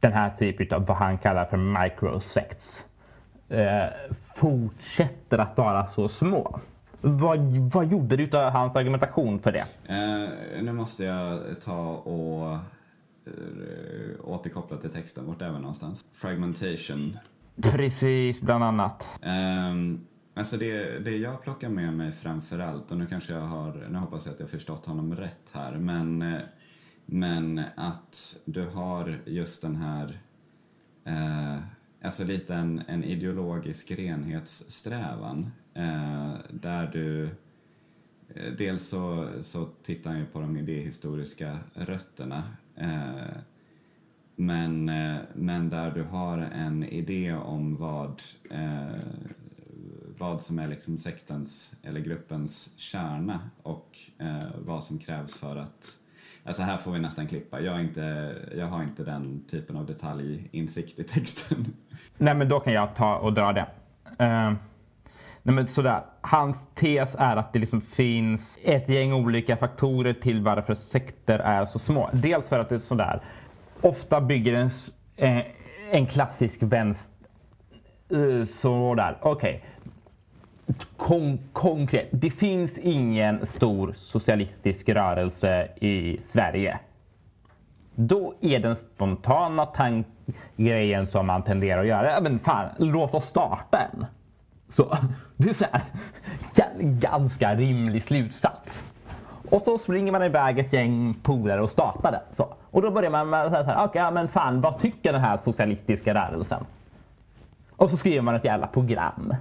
[0.00, 2.84] den här typen av vad han kallar för microsects
[3.48, 3.84] eh,
[4.34, 6.60] fortsätter att vara så små.
[7.00, 7.38] Vad,
[7.72, 9.64] vad gjorde du av hans argumentation för det?
[9.86, 12.60] Eh, nu måste jag ta och eh,
[14.24, 15.26] återkoppla till texten.
[15.26, 16.04] Vart är vi någonstans?
[16.14, 17.18] Fragmentation.
[17.62, 19.08] Precis, bland annat.
[19.70, 23.86] Um, Alltså det, det jag plockar med mig framför allt, och nu kanske jag har,
[23.90, 26.34] nu hoppas jag att jag förstått honom rätt här, men,
[27.06, 30.18] men att du har just den här,
[31.04, 31.58] eh,
[32.02, 37.24] alltså lite en, en ideologisk renhetssträvan, eh, där du
[38.34, 42.42] eh, Dels så, så tittar han ju på de idéhistoriska rötterna,
[42.76, 43.36] eh,
[44.36, 48.98] men, eh, men där du har en idé om vad eh,
[50.18, 55.96] vad som är liksom sektens eller gruppens kärna och eh, vad som krävs för att
[56.46, 57.60] Alltså här får vi nästan klippa.
[57.60, 61.64] Jag, inte, jag har inte den typen av detaljinsikt i texten.
[62.18, 63.66] Nej, men då kan jag ta och dra det.
[64.10, 64.54] Uh,
[65.42, 66.02] nej, men sådär.
[66.20, 71.64] Hans tes är att det liksom finns ett gäng olika faktorer till varför sekter är
[71.64, 72.10] så små.
[72.12, 73.20] Dels för att det är sådär.
[73.80, 74.70] Ofta bygger en,
[75.16, 75.44] eh,
[75.90, 77.28] en klassisk vänster
[78.12, 79.18] uh, sådär.
[79.22, 79.70] Okej, okay
[80.96, 82.08] kon konkret.
[82.10, 86.78] Det finns ingen stor socialistisk rörelse i Sverige.
[87.94, 89.68] Då är den spontana
[90.56, 94.06] grejen som man tenderar att göra, ja men fan, låt oss starta en.
[94.68, 94.96] Så
[95.36, 95.82] det är så här,
[96.78, 98.84] ganska rimlig slutsats.
[99.50, 102.20] Och så springer man iväg ett gäng polare och startar den.
[102.32, 102.54] Så.
[102.70, 105.20] Och då börjar man med så här, okej, okay, ja, men fan, vad tycker den
[105.20, 106.64] här socialistiska rörelsen?
[107.76, 109.34] Och så skriver man ett jävla program.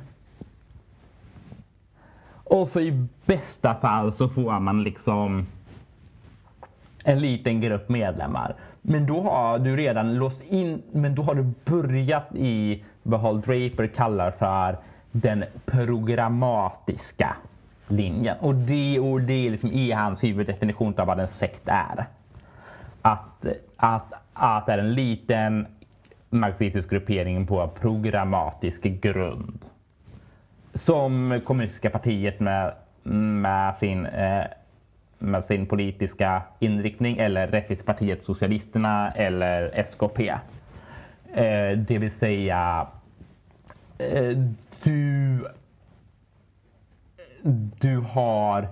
[2.54, 5.48] Och så i bästa fall så får man liksom
[7.04, 8.56] en liten grupp medlemmar.
[8.82, 13.42] Men då har du redan låst in, men då har du börjat i vad Hall
[13.42, 14.78] Draper kallar för
[15.12, 17.36] den programmatiska
[17.88, 18.38] linjen.
[18.40, 22.06] Och det, och det liksom är hans huvuddefinition av vad en sekt är.
[23.02, 23.46] Att,
[23.78, 25.68] att, att det är en liten
[26.30, 29.66] marxistisk gruppering på programmatisk grund
[30.74, 34.44] som kommunistiska partiet med, med, sin, eh,
[35.20, 40.20] med sin politiska inriktning eller Rättvisepartiet Socialisterna eller SKP.
[41.34, 42.88] Eh, det vill säga
[43.98, 44.38] eh,
[44.84, 45.40] du,
[47.80, 48.68] du har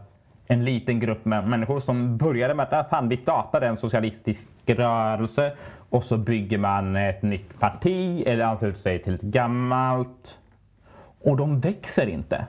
[0.48, 4.48] en liten grupp med människor som började med att ah, fan, vi startade en socialistisk
[4.66, 5.54] rörelse
[5.90, 10.38] och så bygger man ett nytt parti eller ansluter sig till ett gammalt
[11.24, 12.46] och de växer inte.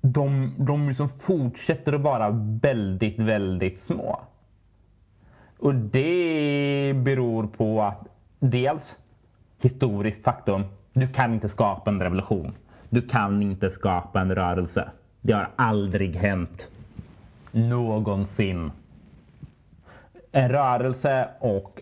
[0.00, 2.30] De, de liksom fortsätter att vara
[2.62, 4.20] väldigt, väldigt små.
[5.58, 8.06] Och det beror på att
[8.38, 8.96] dels
[9.60, 10.64] historiskt faktum.
[10.92, 12.54] Du kan inte skapa en revolution.
[12.88, 14.90] Du kan inte skapa en rörelse.
[15.20, 16.70] Det har aldrig hänt.
[17.52, 18.72] Någonsin.
[20.32, 21.80] En rörelse och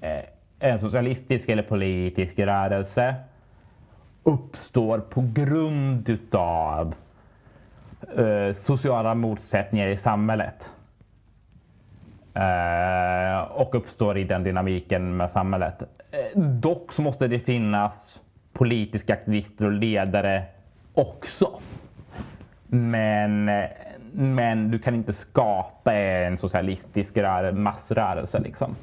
[0.00, 0.24] eh,
[0.58, 3.14] en socialistisk eller politisk rörelse
[4.28, 6.94] uppstår på grund utav
[8.16, 10.70] eh, sociala motsättningar i samhället.
[12.34, 15.82] Eh, och uppstår i den dynamiken med samhället.
[16.10, 18.20] Eh, dock så måste det finnas
[18.52, 20.44] politiska aktivister och ledare
[20.94, 21.60] också.
[22.66, 23.50] Men,
[24.12, 27.18] men du kan inte skapa en socialistisk
[27.52, 28.76] massrörelse liksom.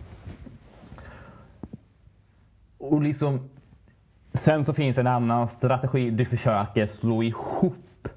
[2.78, 3.50] Och liksom
[4.38, 6.10] Sen så finns en annan strategi.
[6.10, 8.08] Du försöker slå ihop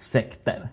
[0.00, 0.68] sekter.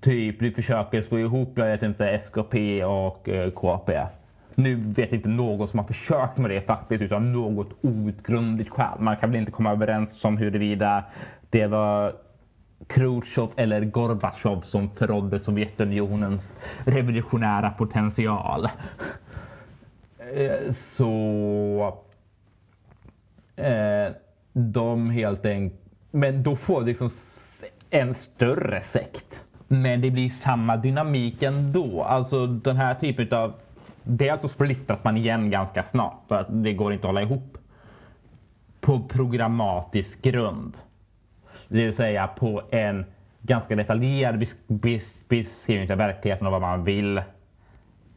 [0.00, 4.06] Typ, du försöker slå ihop, jag vet inte, SKP och eh, KP.
[4.54, 8.98] Nu vet inte någon som har försökt med det faktiskt utan något outgrundligt skäl.
[8.98, 11.04] Man kan väl inte komma överens om huruvida
[11.50, 12.14] det var
[12.86, 18.68] Khrushchev eller Gorbatjov som förrådde Sovjetunionens revolutionära potential.
[20.34, 21.98] Eh, så
[23.60, 24.12] eh,
[24.52, 25.80] de helt enkelt,
[26.10, 27.08] men då får vi liksom
[27.90, 29.44] en större sekt.
[29.68, 32.02] Men det blir samma dynamik ändå.
[32.02, 33.54] Alltså den här typen av
[34.02, 37.58] dels så splittras man igen ganska snart för att det går inte att hålla ihop.
[38.80, 40.76] På programmatisk grund.
[41.68, 43.04] Det vill säga på en
[43.42, 44.46] ganska detaljerad
[45.28, 47.22] beskrivning av verkligheten och vad man vill.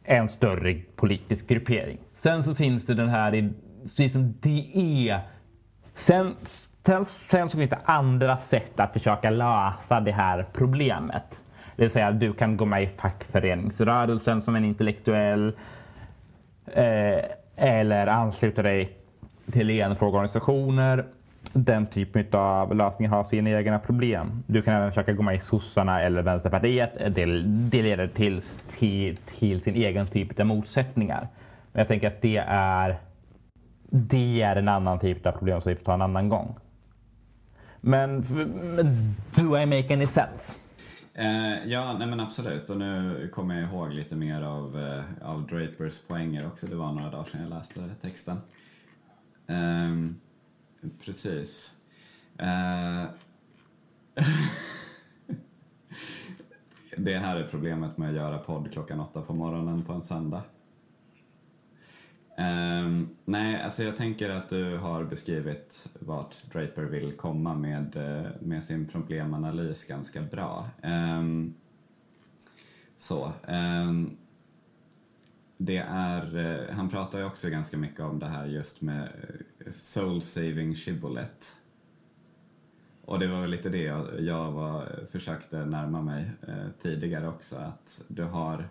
[0.04, 1.98] En större politisk gruppering.
[2.14, 3.50] Sen så finns det den här,
[3.98, 5.20] liksom det är,
[5.96, 6.34] sen,
[6.82, 11.40] sen, sen så finns det andra sätt att försöka lösa det här problemet.
[11.76, 15.52] Det vill säga du kan gå med i fackföreningsrörelsen som en intellektuell
[16.66, 17.24] eh,
[17.56, 18.98] eller ansluta dig
[19.52, 21.04] till enfrågeorganisationer.
[21.52, 24.42] Den typen av lösningar har sina egna problem.
[24.46, 26.90] Du kan även försöka gå med i sossarna eller Vänsterpartiet.
[26.98, 28.42] Det, det leder till,
[28.78, 31.28] till, till sin egen typ av motsättningar.
[31.72, 32.96] Men jag tänker att det är,
[33.96, 36.56] det är en annan typ av problem som vi får ta en annan gång.
[37.80, 38.20] Men
[39.36, 40.54] do I make any sense?
[41.14, 42.70] Eh, ja, nej men absolut.
[42.70, 46.66] Och nu kommer jag ihåg lite mer av, eh, av Drapers poänger också.
[46.66, 48.36] Det var några dagar sedan jag läste texten.
[49.46, 49.94] Eh,
[51.04, 51.74] precis.
[52.38, 53.04] Eh,
[56.96, 60.42] det här är problemet med att göra podd klockan åtta på morgonen på en söndag.
[62.38, 68.30] Um, nej, alltså jag tänker att du har beskrivit vart Draper vill komma med, eh,
[68.40, 70.68] med sin problemanalys ganska bra.
[70.82, 71.54] Um,
[72.98, 73.32] så.
[73.48, 74.16] Um,
[75.56, 79.08] det är, uh, han pratar ju också ganska mycket om det här just med
[79.58, 81.46] eh, soul saving shibboleth.
[83.04, 87.56] Och det var väl lite det jag, jag var, försökte närma mig uh, tidigare också,
[87.56, 88.68] att du har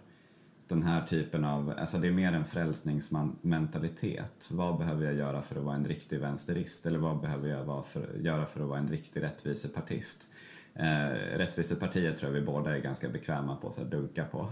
[0.67, 4.49] den här typen av, alltså det är mer en frälsningsmentalitet.
[4.51, 6.85] Vad behöver jag göra för att vara en riktig vänsterist?
[6.85, 10.27] Eller vad behöver jag för, göra för att vara en riktig rättvisepartist?
[10.75, 14.47] Eh, rättvisepartiet tror jag vi båda är ganska bekväma på att dunka på.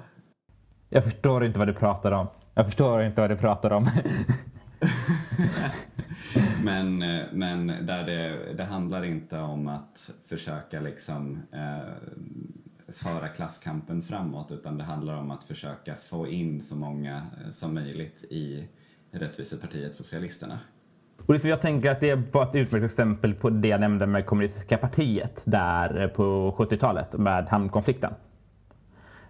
[0.89, 2.28] Jag förstår inte vad du pratar om.
[2.53, 3.86] Jag förstår inte vad du pratar om.
[6.64, 11.93] men eh, men där det, det handlar inte om att försöka liksom eh,
[12.91, 17.73] föra klasskampen framåt utan det handlar om att försöka få in så många eh, som
[17.73, 18.67] möjligt i
[19.11, 20.59] Rättvisepartiet Socialisterna.
[21.25, 24.25] Och liksom jag tänker att det var ett utmärkt exempel på det jag nämnde med
[24.25, 28.13] kommunistiska partiet där eh, på 70-talet med hamnkonflikten.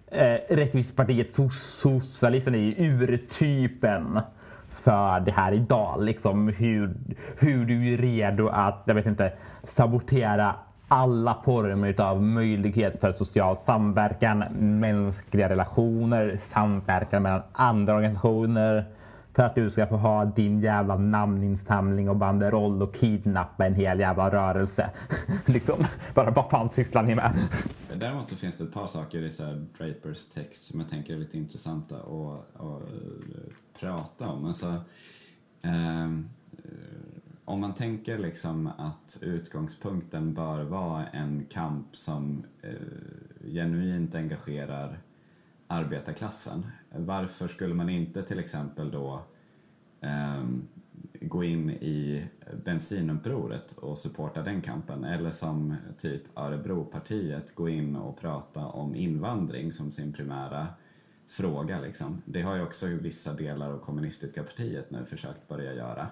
[0.07, 4.19] Eh, Rättvisepartiet Socialisterna är ju urtypen
[4.69, 6.03] för det här idag.
[6.03, 6.93] Liksom hur,
[7.37, 9.33] hur du är redo att, jag vet inte,
[9.63, 10.55] sabotera
[10.91, 14.39] alla former av möjlighet för social samverkan,
[14.79, 18.85] mänskliga relationer, samverkan mellan andra organisationer
[19.33, 23.99] för att du ska få ha din jävla namninsamling och banderoll och kidnappa en hel
[23.99, 24.89] jävla rörelse.
[25.45, 27.39] liksom, bara vad fan sysslar ni med?
[27.95, 29.43] Däremot så finns det ett par saker i så
[29.77, 34.45] Drapers text som jag tänker är lite intressanta att, att eh, prata om.
[34.45, 34.67] Alltså,
[35.61, 36.07] eh,
[37.51, 44.99] om man tänker liksom att utgångspunkten bör vara en kamp som eh, genuint engagerar
[45.67, 46.65] arbetarklassen.
[46.95, 49.23] Varför skulle man inte till exempel då
[50.01, 50.43] eh,
[51.21, 52.25] gå in i
[52.65, 55.03] bensinupproret och supporta den kampen?
[55.03, 60.67] Eller som typ Örebropartiet gå in och prata om invandring som sin primära
[61.27, 61.79] fråga.
[61.79, 62.21] Liksom.
[62.25, 66.07] Det har ju också vissa delar av kommunistiska partiet nu försökt börja göra.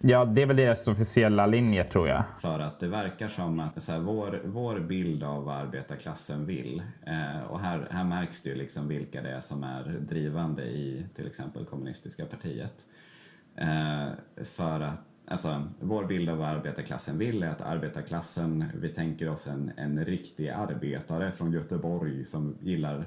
[0.00, 2.24] Ja, det är väl deras officiella linje tror jag.
[2.38, 6.82] För att det verkar som att så här, vår, vår bild av vad arbetarklassen vill,
[7.06, 11.06] eh, och här, här märks det ju liksom vilka det är som är drivande i
[11.14, 12.84] till exempel kommunistiska partiet.
[13.56, 14.08] Eh,
[14.44, 19.46] för att Alltså, vår bild av vad arbetarklassen vill är att arbetarklassen, vi tänker oss
[19.46, 23.06] en, en riktig arbetare från Göteborg som gillar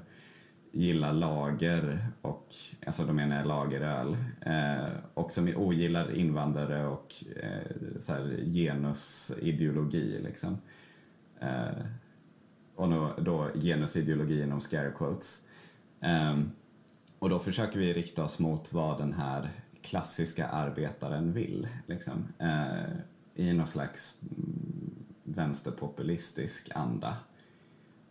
[0.71, 2.47] gillar lager och,
[2.85, 7.13] alltså då menar jag lageröl, eh, och som ogillar invandrare och
[7.43, 10.57] eh, så här, genusideologi liksom.
[11.39, 11.85] Eh,
[12.75, 15.41] och då, då genusideologi inom scare quotes.
[16.01, 16.39] Eh,
[17.19, 19.49] och då försöker vi rikta oss mot vad den här
[19.81, 22.27] klassiska arbetaren vill, liksom.
[22.39, 22.91] Eh,
[23.35, 27.17] I någon slags mm, vänsterpopulistisk anda.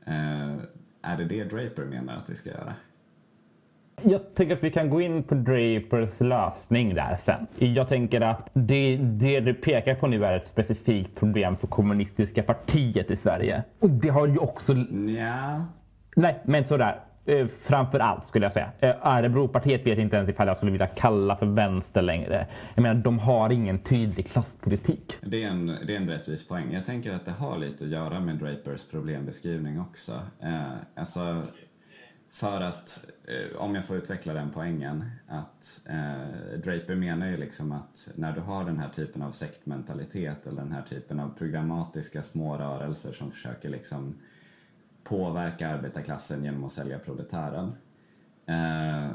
[0.04, 0.56] Eh,
[1.02, 2.74] är det det Draper menar att vi ska göra?
[4.02, 7.46] Jag tänker att vi kan gå in på Drapers lösning där sen.
[7.58, 12.42] Jag tänker att det, det du pekar på nu är ett specifikt problem för kommunistiska
[12.42, 13.62] partiet i Sverige.
[13.78, 14.72] Och det har ju också...
[15.18, 15.64] Ja.
[16.16, 17.00] Nej, men sådär.
[17.30, 18.70] Eh, Framför allt skulle jag säga.
[18.80, 22.46] Eh, Örebropartiet vet inte ens ifall jag skulle vilja kalla för vänster längre.
[22.74, 25.16] Jag menar, de har ingen tydlig klasspolitik.
[25.22, 26.72] Det är, en, det är en rättvis poäng.
[26.72, 30.12] Jag tänker att det har lite att göra med Drapers problembeskrivning också.
[30.40, 30.60] Eh,
[30.94, 31.42] alltså,
[32.32, 37.72] för att, eh, om jag får utveckla den poängen, att eh, Draper menar ju liksom
[37.72, 42.22] att när du har den här typen av sektmentalitet eller den här typen av programmatiska
[42.22, 44.14] små rörelser som försöker liksom
[45.04, 47.72] påverka arbetarklassen genom att sälja proletären.
[48.46, 49.10] Eh,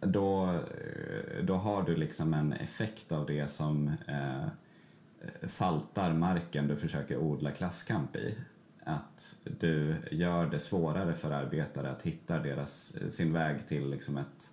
[0.00, 4.48] då, eh, då har du liksom en effekt av det som eh,
[5.44, 8.38] saltar marken du försöker odla klasskamp i.
[8.84, 14.16] Att du gör det svårare för arbetare att hitta deras, eh, sin väg till liksom
[14.18, 14.50] ett,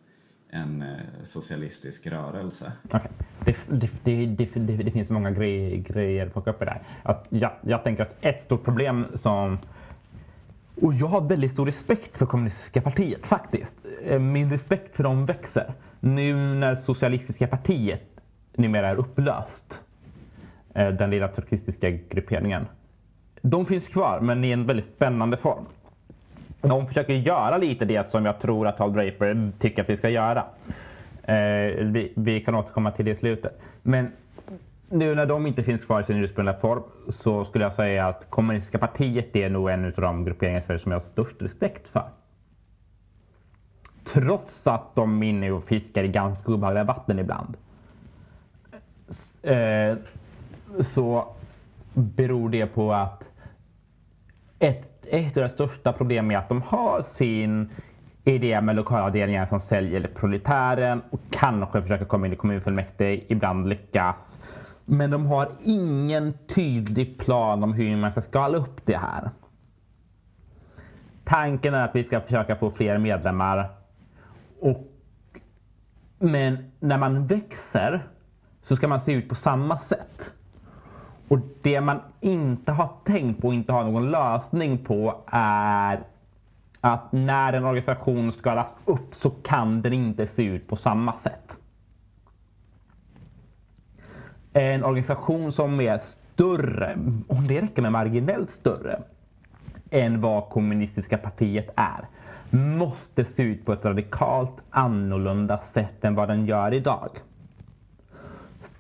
[0.50, 2.72] en eh, socialistisk rörelse.
[2.84, 3.02] Okay.
[3.46, 3.56] Det,
[4.04, 6.84] det, det, det, finns många grejer, grejer att plocka upp i det här.
[7.04, 9.58] Att jag, jag tänker att ett stort problem som
[10.82, 13.78] och jag har väldigt stor respekt för kommunistiska partiet faktiskt.
[14.04, 15.74] Eh, min respekt för dem växer.
[16.00, 18.02] Nu när socialistiska partiet
[18.56, 19.84] numera är upplöst.
[20.74, 22.68] Eh, den lilla turkistiska grupperingen.
[23.42, 25.66] De finns kvar men i en väldigt spännande form.
[26.62, 30.10] De försöker göra lite det som jag tror att Hal Draper tycker att vi ska
[30.10, 30.46] göra.
[31.24, 33.60] Eh, vi, vi kan återkomma till det i slutet.
[33.82, 34.12] Men
[34.90, 38.30] nu när de inte finns kvar i sin ursprungliga form så skulle jag säga att
[38.30, 41.88] kommunistiska partiet är nog en av de grupperingar i Sverige som jag har störst respekt
[41.88, 42.10] för.
[44.04, 47.58] Trots att de är inne och fiskar i ganska obehagliga vatten ibland.
[49.42, 49.98] Eh,
[50.82, 51.28] så
[51.94, 53.24] beror det på att
[54.60, 57.70] ett, ett av de största problemen är att de har sin
[58.24, 64.40] idé med lokalavdelningar som säljer proletären och kanske försöker komma in i kommunfullmäktige, ibland lyckas.
[64.92, 69.30] Men de har ingen tydlig plan om hur man ska skala upp det här.
[71.24, 73.70] Tanken är att vi ska försöka få fler medlemmar.
[74.60, 74.88] Och,
[76.20, 78.08] men när man växer
[78.62, 80.34] så ska man se ut på samma sätt.
[81.28, 86.04] Och det man inte har tänkt på och inte har någon lösning på är
[86.82, 91.59] att när en organisation skalas upp så kan den inte se ut på samma sätt
[94.54, 96.97] en organisation som är större,
[97.28, 99.02] och det räcker med marginellt större,
[99.89, 102.08] än vad kommunistiska partiet är,
[102.50, 107.10] måste se ut på ett radikalt annorlunda sätt än vad den gör idag.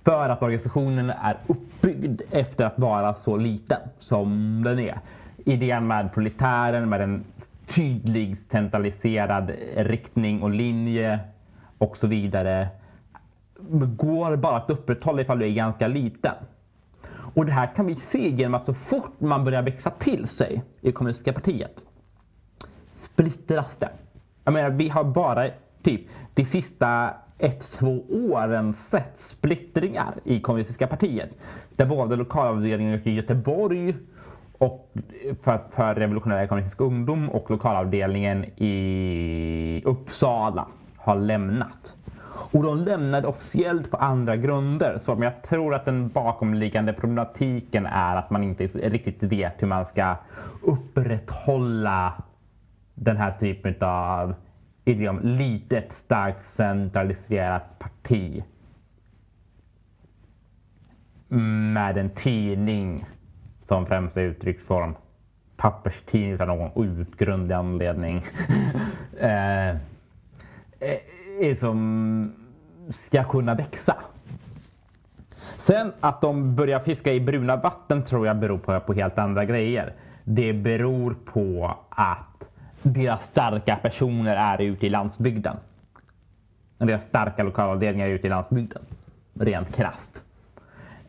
[0.03, 4.99] För att organisationen är uppbyggd efter att vara så liten som den är.
[5.45, 7.23] Idén med proletären, med en
[7.67, 11.19] tydlig centraliserad riktning och linje
[11.77, 12.67] och så vidare
[13.97, 16.35] går bara att upprätthålla ifall du är ganska liten.
[17.35, 20.63] Och det här kan vi se genom att så fort man börjar växa till sig
[20.81, 21.81] i kommunistiska partiet
[22.95, 23.89] splittras det.
[24.43, 25.49] Jag menar, vi har bara
[25.83, 26.01] typ
[26.33, 31.29] de sista ett, två åren sett splittringar i kommunistiska partiet.
[31.75, 33.95] Där både lokalavdelningen i Göteborg
[34.57, 34.93] och
[35.43, 41.95] för, för revolutionär kommunistisk ungdom och lokalavdelningen i Uppsala har lämnat.
[42.51, 44.97] Och de lämnade officiellt på andra grunder.
[44.97, 49.85] Så jag tror att den bakomliggande problematiken är att man inte riktigt vet hur man
[49.85, 50.15] ska
[50.61, 52.13] upprätthålla
[52.93, 54.33] den här typen av
[54.85, 55.19] idiom.
[55.23, 58.43] Litet, starkt centraliserat parti.
[61.73, 63.05] Med en tidning
[63.67, 64.95] som främsta uttrycksform.
[65.57, 68.25] Papperstidning av någon outgrundlig anledning.
[69.19, 69.77] eh, eh
[71.39, 72.33] är som
[72.89, 73.95] ska kunna växa.
[75.57, 79.45] Sen att de börjar fiska i bruna vatten tror jag beror på, på helt andra
[79.45, 79.93] grejer.
[80.23, 82.43] Det beror på att
[82.81, 85.57] deras starka personer är ute i landsbygden.
[86.77, 88.81] Deras starka lokalavdelningar är ute i landsbygden.
[89.33, 90.23] Rent krast.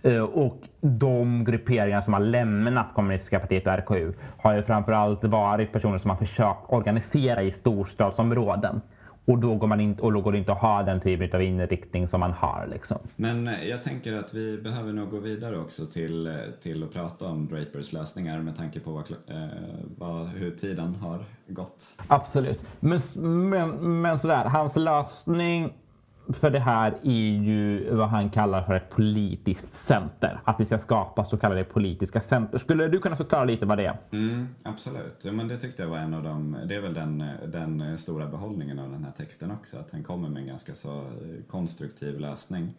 [0.02, 5.72] Eh, och de grupperingar som har lämnat kommunistiska partiet och RKU har ju framförallt varit
[5.72, 8.80] personer som har försökt organisera i storstadsområden.
[9.30, 11.42] Och då går, man in, och då går det inte att ha den typen av
[11.42, 12.68] inriktning som man har.
[12.70, 12.98] Liksom.
[13.16, 16.92] Men eh, jag tänker att vi behöver nog gå vidare också till, eh, till att
[16.92, 19.48] prata om Drapers lösningar med tanke på vad, eh,
[19.98, 21.88] vad, hur tiden har gått.
[22.06, 22.64] Absolut.
[22.80, 23.00] Men,
[23.48, 25.72] men, men sådär, hans lösning
[26.32, 30.40] för det här är ju vad han kallar för ett politiskt center.
[30.44, 32.58] Att vi ska skapa så kallade politiska center.
[32.58, 33.96] Skulle du kunna förklara lite vad det är?
[34.10, 37.24] Mm, absolut, ja, men det tyckte jag var en av de, det är väl den,
[37.46, 40.98] den stora behållningen av den här texten också, att han kommer med en ganska så
[40.98, 42.74] eh, konstruktiv lösning.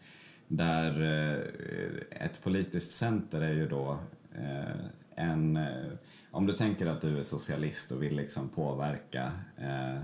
[0.48, 3.98] Där eh, ett politiskt center är ju då
[4.36, 4.76] eh,
[5.16, 5.60] en
[6.32, 10.02] om du tänker att du är socialist och vill liksom påverka eh,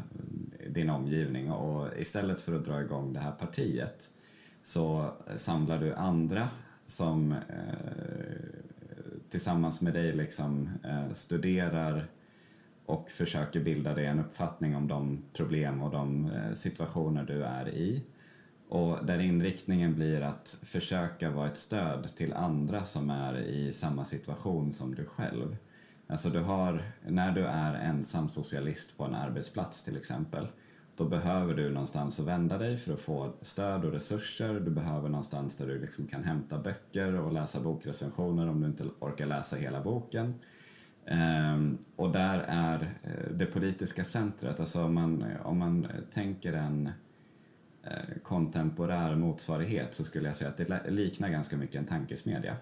[0.70, 4.10] din omgivning och istället för att dra igång det här partiet
[4.64, 6.50] så samlar du andra
[6.86, 7.38] som eh,
[9.30, 12.08] tillsammans med dig liksom, eh, studerar
[12.86, 17.70] och försöker bilda dig en uppfattning om de problem och de eh, situationer du är
[17.70, 18.04] i.
[18.70, 24.06] Och där inriktningen blir att försöka vara ett stöd till andra som är i samma
[24.06, 25.58] situation som du själv.
[26.08, 30.48] Alltså du har, när du är ensam socialist på en arbetsplats till exempel,
[30.96, 34.60] då behöver du någonstans att vända dig för att få stöd och resurser.
[34.60, 38.84] Du behöver någonstans där du liksom kan hämta böcker och läsa bokrecensioner om du inte
[39.00, 40.34] orkar läsa hela boken.
[41.12, 46.90] Um, och där är eh, det politiska centret, alltså om man, om man tänker en
[47.84, 52.56] eh, kontemporär motsvarighet så skulle jag säga att det liknar ganska mycket en tankesmedja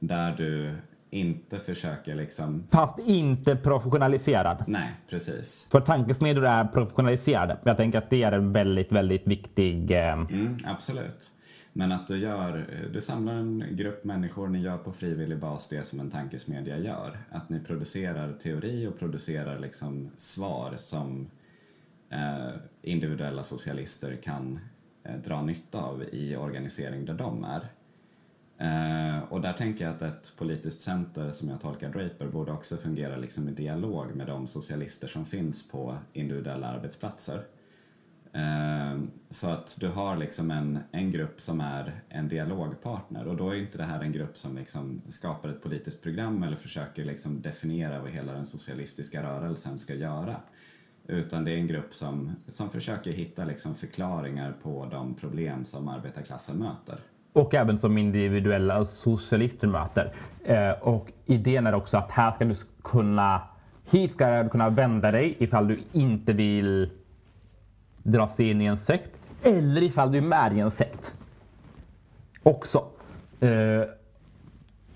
[0.00, 0.74] där du
[1.10, 2.64] inte försöker liksom...
[2.70, 4.64] Fast inte professionaliserad.
[4.66, 5.66] Nej, precis.
[5.70, 7.58] För tankesmedjor är professionaliserade.
[7.64, 9.90] Jag tänker att det är en väldigt, väldigt viktig...
[9.90, 10.12] Eh...
[10.12, 11.30] Mm, absolut.
[11.72, 15.84] Men att du gör, du samlar en grupp människor, ni gör på frivillig bas det
[15.84, 17.18] som en tankesmedja gör.
[17.30, 21.30] Att ni producerar teori och producerar liksom svar som
[22.10, 22.50] eh,
[22.82, 24.60] individuella socialister kan
[25.04, 27.68] eh, dra nytta av i organisering där de är.
[28.60, 32.76] Eh, och där tänker jag att ett politiskt center, som jag tolkar Draper, borde också
[32.76, 37.44] fungera liksom i dialog med de socialister som finns på individuella arbetsplatser.
[38.32, 39.00] Eh,
[39.30, 43.54] så att du har liksom en, en grupp som är en dialogpartner och då är
[43.54, 48.02] inte det här en grupp som liksom skapar ett politiskt program eller försöker liksom definiera
[48.02, 50.36] vad hela den socialistiska rörelsen ska göra.
[51.06, 55.88] Utan det är en grupp som, som försöker hitta liksom förklaringar på de problem som
[55.88, 57.00] arbetarklassen möter
[57.32, 60.12] och även som individuella socialister möter.
[60.44, 63.40] Eh, och idén är också att här ska du kunna,
[63.90, 66.90] hit ska du kunna vända dig ifall du inte vill
[68.02, 69.10] dras in i en sekt
[69.42, 71.14] eller ifall du är med i en sekt.
[72.42, 72.84] Också.
[73.40, 73.82] Eh,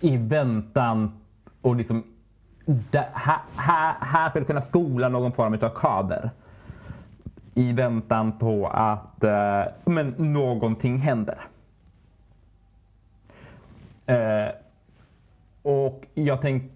[0.01, 1.13] I väntan
[1.61, 2.05] och liksom
[2.65, 6.31] det, här, här, här ska du kunna skola någon form av kader.
[7.55, 11.39] I väntan på att eh, men någonting händer.
[14.07, 14.49] Eh,
[15.63, 16.75] och jag tänker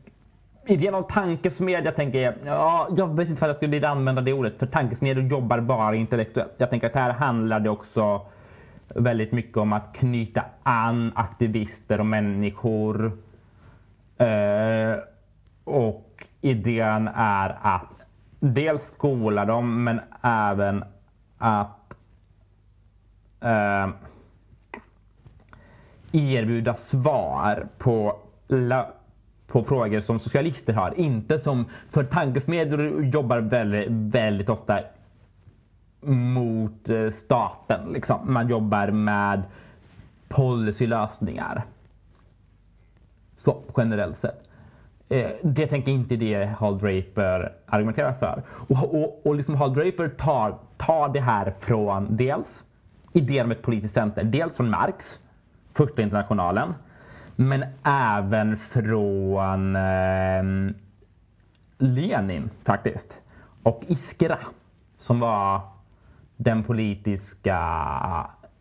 [0.70, 4.58] Idén om tankesmedja tänker jag, ja, jag vet inte vad jag skulle använda det ordet,
[4.58, 6.54] för tankesmedjor jobbar bara intellektuellt.
[6.56, 8.26] Jag tänker att här handlar det också
[8.88, 13.18] väldigt mycket om att knyta an aktivister och människor.
[14.18, 14.96] Eh,
[15.64, 17.96] och idén är att
[18.40, 20.84] dels skola dem, men även
[21.38, 21.96] att
[23.40, 23.88] eh,
[26.12, 28.16] erbjuda svar på,
[29.46, 30.98] på frågor som socialister har.
[30.98, 34.80] Inte som, för tankesmedjor jobbar väldigt, väldigt ofta
[36.00, 37.92] mot eh, staten.
[37.92, 38.32] Liksom.
[38.32, 39.42] Man jobbar med
[40.28, 41.62] policylösningar.
[43.36, 44.48] Så generellt sett.
[45.08, 48.42] Eh, det tänker inte det Hall Draper argumenterar för.
[48.50, 52.64] Och, och, och liksom Hall Draper tar, tar det här från dels
[53.12, 55.18] idén om ett politiskt center, dels från Marx
[55.78, 56.74] första internationalen.
[57.36, 60.72] Men även från eh,
[61.78, 63.20] Lenin faktiskt.
[63.62, 64.38] Och Iskra
[64.98, 65.60] som var
[66.36, 67.60] den politiska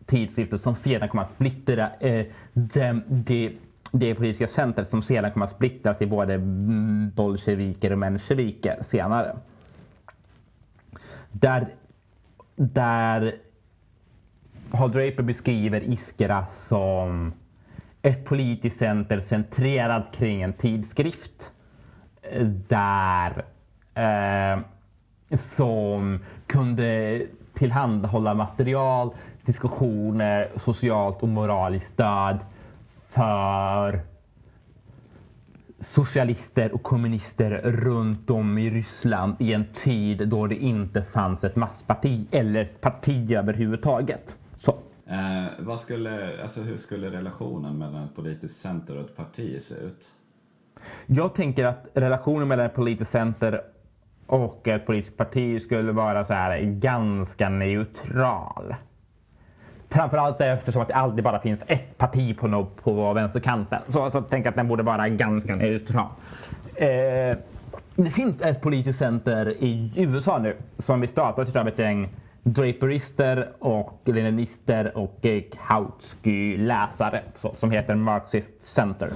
[0.06, 3.58] tidskriften som sedan kom att splittra eh, det, de,
[3.92, 6.38] de politiska centret som sedan kom att splittras i både
[7.14, 9.36] bolsjeviker och mensjeviker senare.
[11.32, 11.68] Där,
[12.56, 13.34] där
[14.72, 17.32] Hal Draper beskriver Iskra som
[18.02, 21.52] ett politiskt center centrerat kring en tidskrift
[22.22, 23.44] eh, där
[23.94, 24.60] eh,
[25.38, 27.22] som kunde
[27.54, 29.10] tillhandahålla material,
[29.42, 32.38] diskussioner, socialt och moraliskt stöd
[33.08, 34.00] för
[35.80, 41.56] socialister och kommunister runt om i Ryssland i en tid då det inte fanns ett
[41.56, 44.36] massparti eller ett parti överhuvudtaget.
[45.10, 49.74] Eh, vad skulle, alltså hur skulle relationen mellan ett politiskt center och ett parti se
[49.74, 50.12] ut?
[51.06, 53.62] Jag tänker att relationen mellan ett politiskt center
[54.26, 58.74] och ett politiskt parti skulle vara så här ganska neutral.
[59.88, 63.80] Framförallt eftersom att det alltid bara finns ett parti på, no på vänsterkanten.
[63.88, 66.08] Så, så tänk att den borde vara ganska neutral.
[66.74, 67.38] Eh,
[67.96, 72.08] det finns ett politiskt center i USA nu som vi startade av ett gäng
[72.54, 79.10] draperister och leninister och eh, Kautsky-läsare som heter Marxist Center.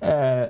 [0.00, 0.48] Eh,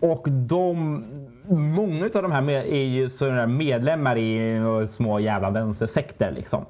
[0.00, 1.04] och de,
[1.48, 3.08] många av de här är ju
[3.46, 6.64] medlemmar i eh, små jävla vänstersekter liksom.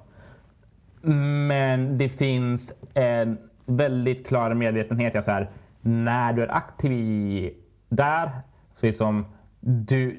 [1.49, 5.25] Men det finns en väldigt klar medvetenhet.
[5.25, 7.55] Så här, när du är aktiv i,
[7.89, 8.31] där
[8.81, 8.93] så är
[9.61, 10.19] du,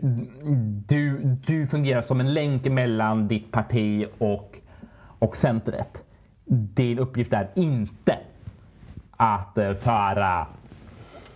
[0.87, 4.57] du, du fungerar som en länk mellan ditt parti och,
[5.19, 6.03] och centret.
[6.45, 8.17] Din uppgift är inte
[9.11, 10.47] att eh, föra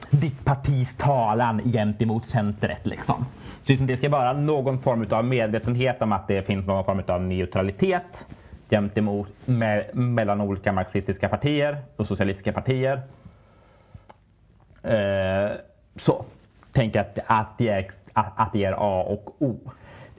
[0.10, 2.86] ditt partis talan gentemot centret.
[2.86, 3.26] Liksom.
[3.64, 7.03] Så liksom det ska vara någon form av medvetenhet om att det finns någon form
[7.08, 8.28] av neutralitet
[8.70, 13.01] gentemot me mellan olika marxistiska partier och socialistiska partier.
[14.84, 15.51] Eh,
[15.95, 16.26] så
[16.76, 19.60] Tänker att, att, det är, att, att det är A och O.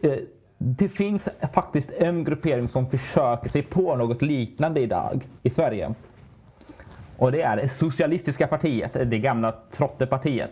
[0.03, 0.13] Eh,
[0.59, 5.95] det finns faktiskt en gruppering som försöker sig på något liknande idag i Sverige.
[7.17, 10.51] Och det är Socialistiska partiet, det gamla Trottepartiet,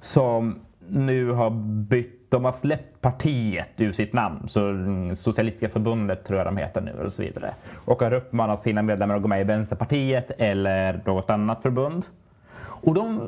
[0.00, 1.50] som nu har
[1.88, 6.56] bytt, de har släppt partiet ur sitt namn, så mm, Socialistiska förbundet tror jag de
[6.56, 7.54] heter nu och så vidare.
[7.74, 12.04] Och har uppmanat sina medlemmar att gå med i Vänsterpartiet eller något annat förbund.
[12.58, 13.20] Och de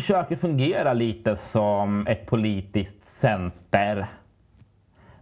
[0.00, 4.06] försöker fungera lite som ett politiskt center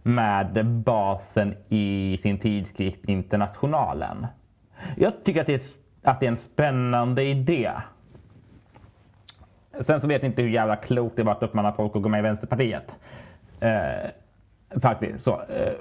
[0.03, 4.27] med basen i sin tidskrift Internationalen.
[4.97, 5.61] Jag tycker att det är,
[6.09, 7.71] att det är en spännande idé.
[9.79, 12.09] Sen så vet jag inte hur jävla klokt det var att uppmana folk att gå
[12.09, 12.95] med i Vänsterpartiet.
[13.59, 15.23] Eh, faktiskt.
[15.23, 15.73] Så, eh,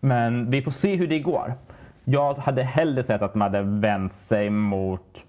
[0.00, 1.54] men vi får se hur det går.
[2.04, 5.24] Jag hade hellre sett att man hade vänt sig mot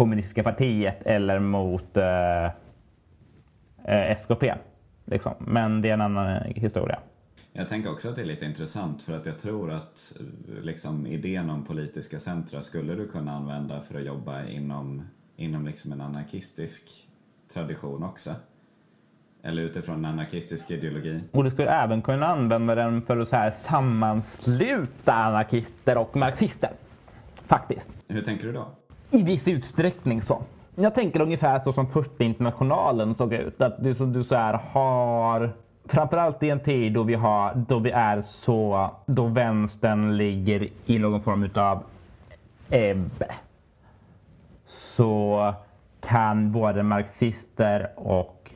[0.00, 2.44] kommunistiska partiet eller mot eh,
[3.84, 4.54] eh SKP.
[5.04, 5.32] Liksom.
[5.38, 6.98] Men det är en annan historia.
[7.52, 11.06] Jag tänker också att det är lite intressant för att jag tror att eh, liksom,
[11.06, 15.02] idén om politiska centra skulle du kunna använda för att jobba inom,
[15.36, 16.82] inom liksom en anarkistisk
[17.52, 18.34] tradition också.
[19.42, 21.20] Eller utifrån en anarkistisk ideologi.
[21.32, 26.70] Och du skulle även kunna använda den för att så här sammansluta anarkister och marxister.
[27.46, 27.90] Faktiskt.
[28.08, 28.79] Hur tänker du då?
[29.10, 30.42] I viss utsträckning så.
[30.74, 33.60] Jag tänker ungefär så som första internationalen såg ut.
[33.60, 35.52] Att du, du så här har
[35.90, 40.98] Framförallt i en tid då vi, har, då vi är så, då vänstern ligger i
[40.98, 41.82] någon form utav
[42.68, 43.24] ebb.
[44.66, 45.54] Så
[46.00, 48.50] kan både marxister och,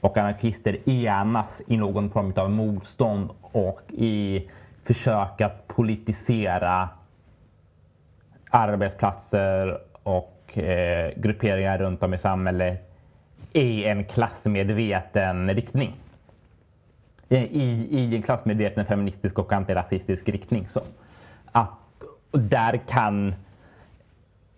[0.00, 4.50] och anarkister enas i någon form av motstånd och i
[4.84, 6.88] försök att politisera
[8.52, 12.92] arbetsplatser och eh, grupperingar runt om i samhället
[13.52, 15.96] i en klassmedveten riktning.
[17.28, 20.68] I, i en klassmedveten feministisk och antirasistisk riktning.
[20.72, 20.82] Så
[21.52, 21.70] att
[22.30, 23.34] där kan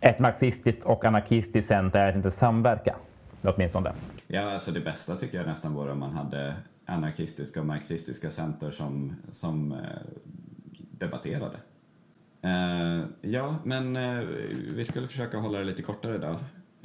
[0.01, 2.97] ett marxistiskt och anarkistiskt center inte samverka.
[3.43, 3.93] Åtminstone.
[4.27, 6.55] Ja, alltså det bästa tycker jag nästan vore om man hade
[6.87, 9.79] anarkistiska och marxistiska center som, som eh,
[10.91, 11.57] debatterade.
[12.45, 14.29] Uh, ja, men uh,
[14.75, 16.37] vi skulle försöka hålla det lite kortare idag.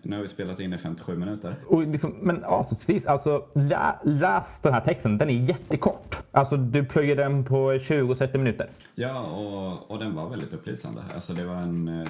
[0.03, 1.55] Nu har vi spelat in i 57 minuter.
[1.68, 5.18] Och liksom, men avslutningsvis, alltså, lä, läs den här texten.
[5.18, 6.18] Den är jättekort.
[6.32, 8.70] Alltså, du plöjer den på 20-30 minuter.
[8.95, 11.01] Ja, och, och den var väldigt upplysande.
[11.16, 11.88] Alltså, det var en...
[11.88, 12.07] Uh,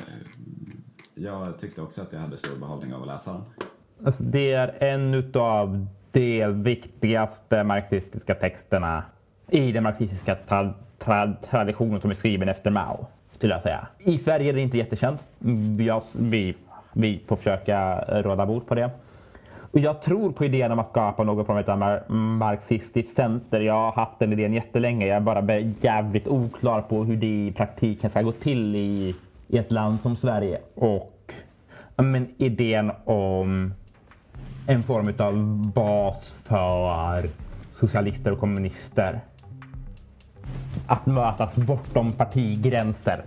[1.15, 3.41] jag tyckte också att jag hade stor behållning av att läsa den.
[4.05, 9.03] Alltså, det är en av de viktigaste marxistiska texterna
[9.47, 13.07] i den marxistiska tra tra traditionen som är skriven efter Mao
[13.39, 13.87] skulle jag säga.
[13.99, 15.17] I Sverige är det inte jättekänd.
[15.39, 16.55] Vi, mm, vi,
[16.93, 18.89] vi får försöka råda bot på det.
[19.71, 23.59] Och jag tror på idén om att skapa någon form av marxistiskt center.
[23.61, 25.07] Jag har haft den idén jättelänge.
[25.07, 29.15] Jag är bara jävligt oklar på hur det i praktiken ska gå till i,
[29.47, 30.59] i ett land som Sverige.
[30.75, 31.33] Och
[31.95, 33.73] men, idén om
[34.67, 37.29] en form av bas för
[37.71, 39.19] socialister och kommunister
[40.87, 43.23] att mötas bortom partigränser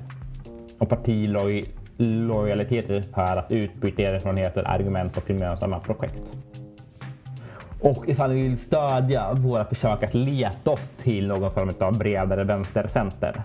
[0.79, 6.33] och partilojaliteter för att utbyta erfarenheter, argument och gemensamma projekt.
[7.81, 12.45] Och ifall ni vill stödja våra försök att leta oss till någon form av bredare
[12.45, 13.43] vänstercenter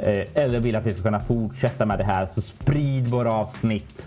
[0.00, 4.06] eh, eller vill att vi ska kunna fortsätta med det här så sprid våra avsnitt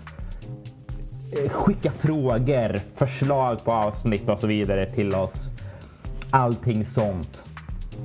[1.32, 5.48] eh, skicka frågor, förslag på avsnitt och så vidare till oss.
[6.30, 7.43] Allting sånt.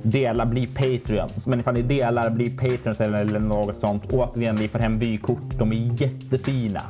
[0.02, 1.46] Dela, bli Patreons.
[1.46, 4.12] Men ifall ni delar, bli Patreons eller något sånt.
[4.12, 5.58] Återigen, vi får hem vykort.
[5.58, 6.80] De är jättefina.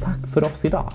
[0.00, 0.92] Tack för oss idag.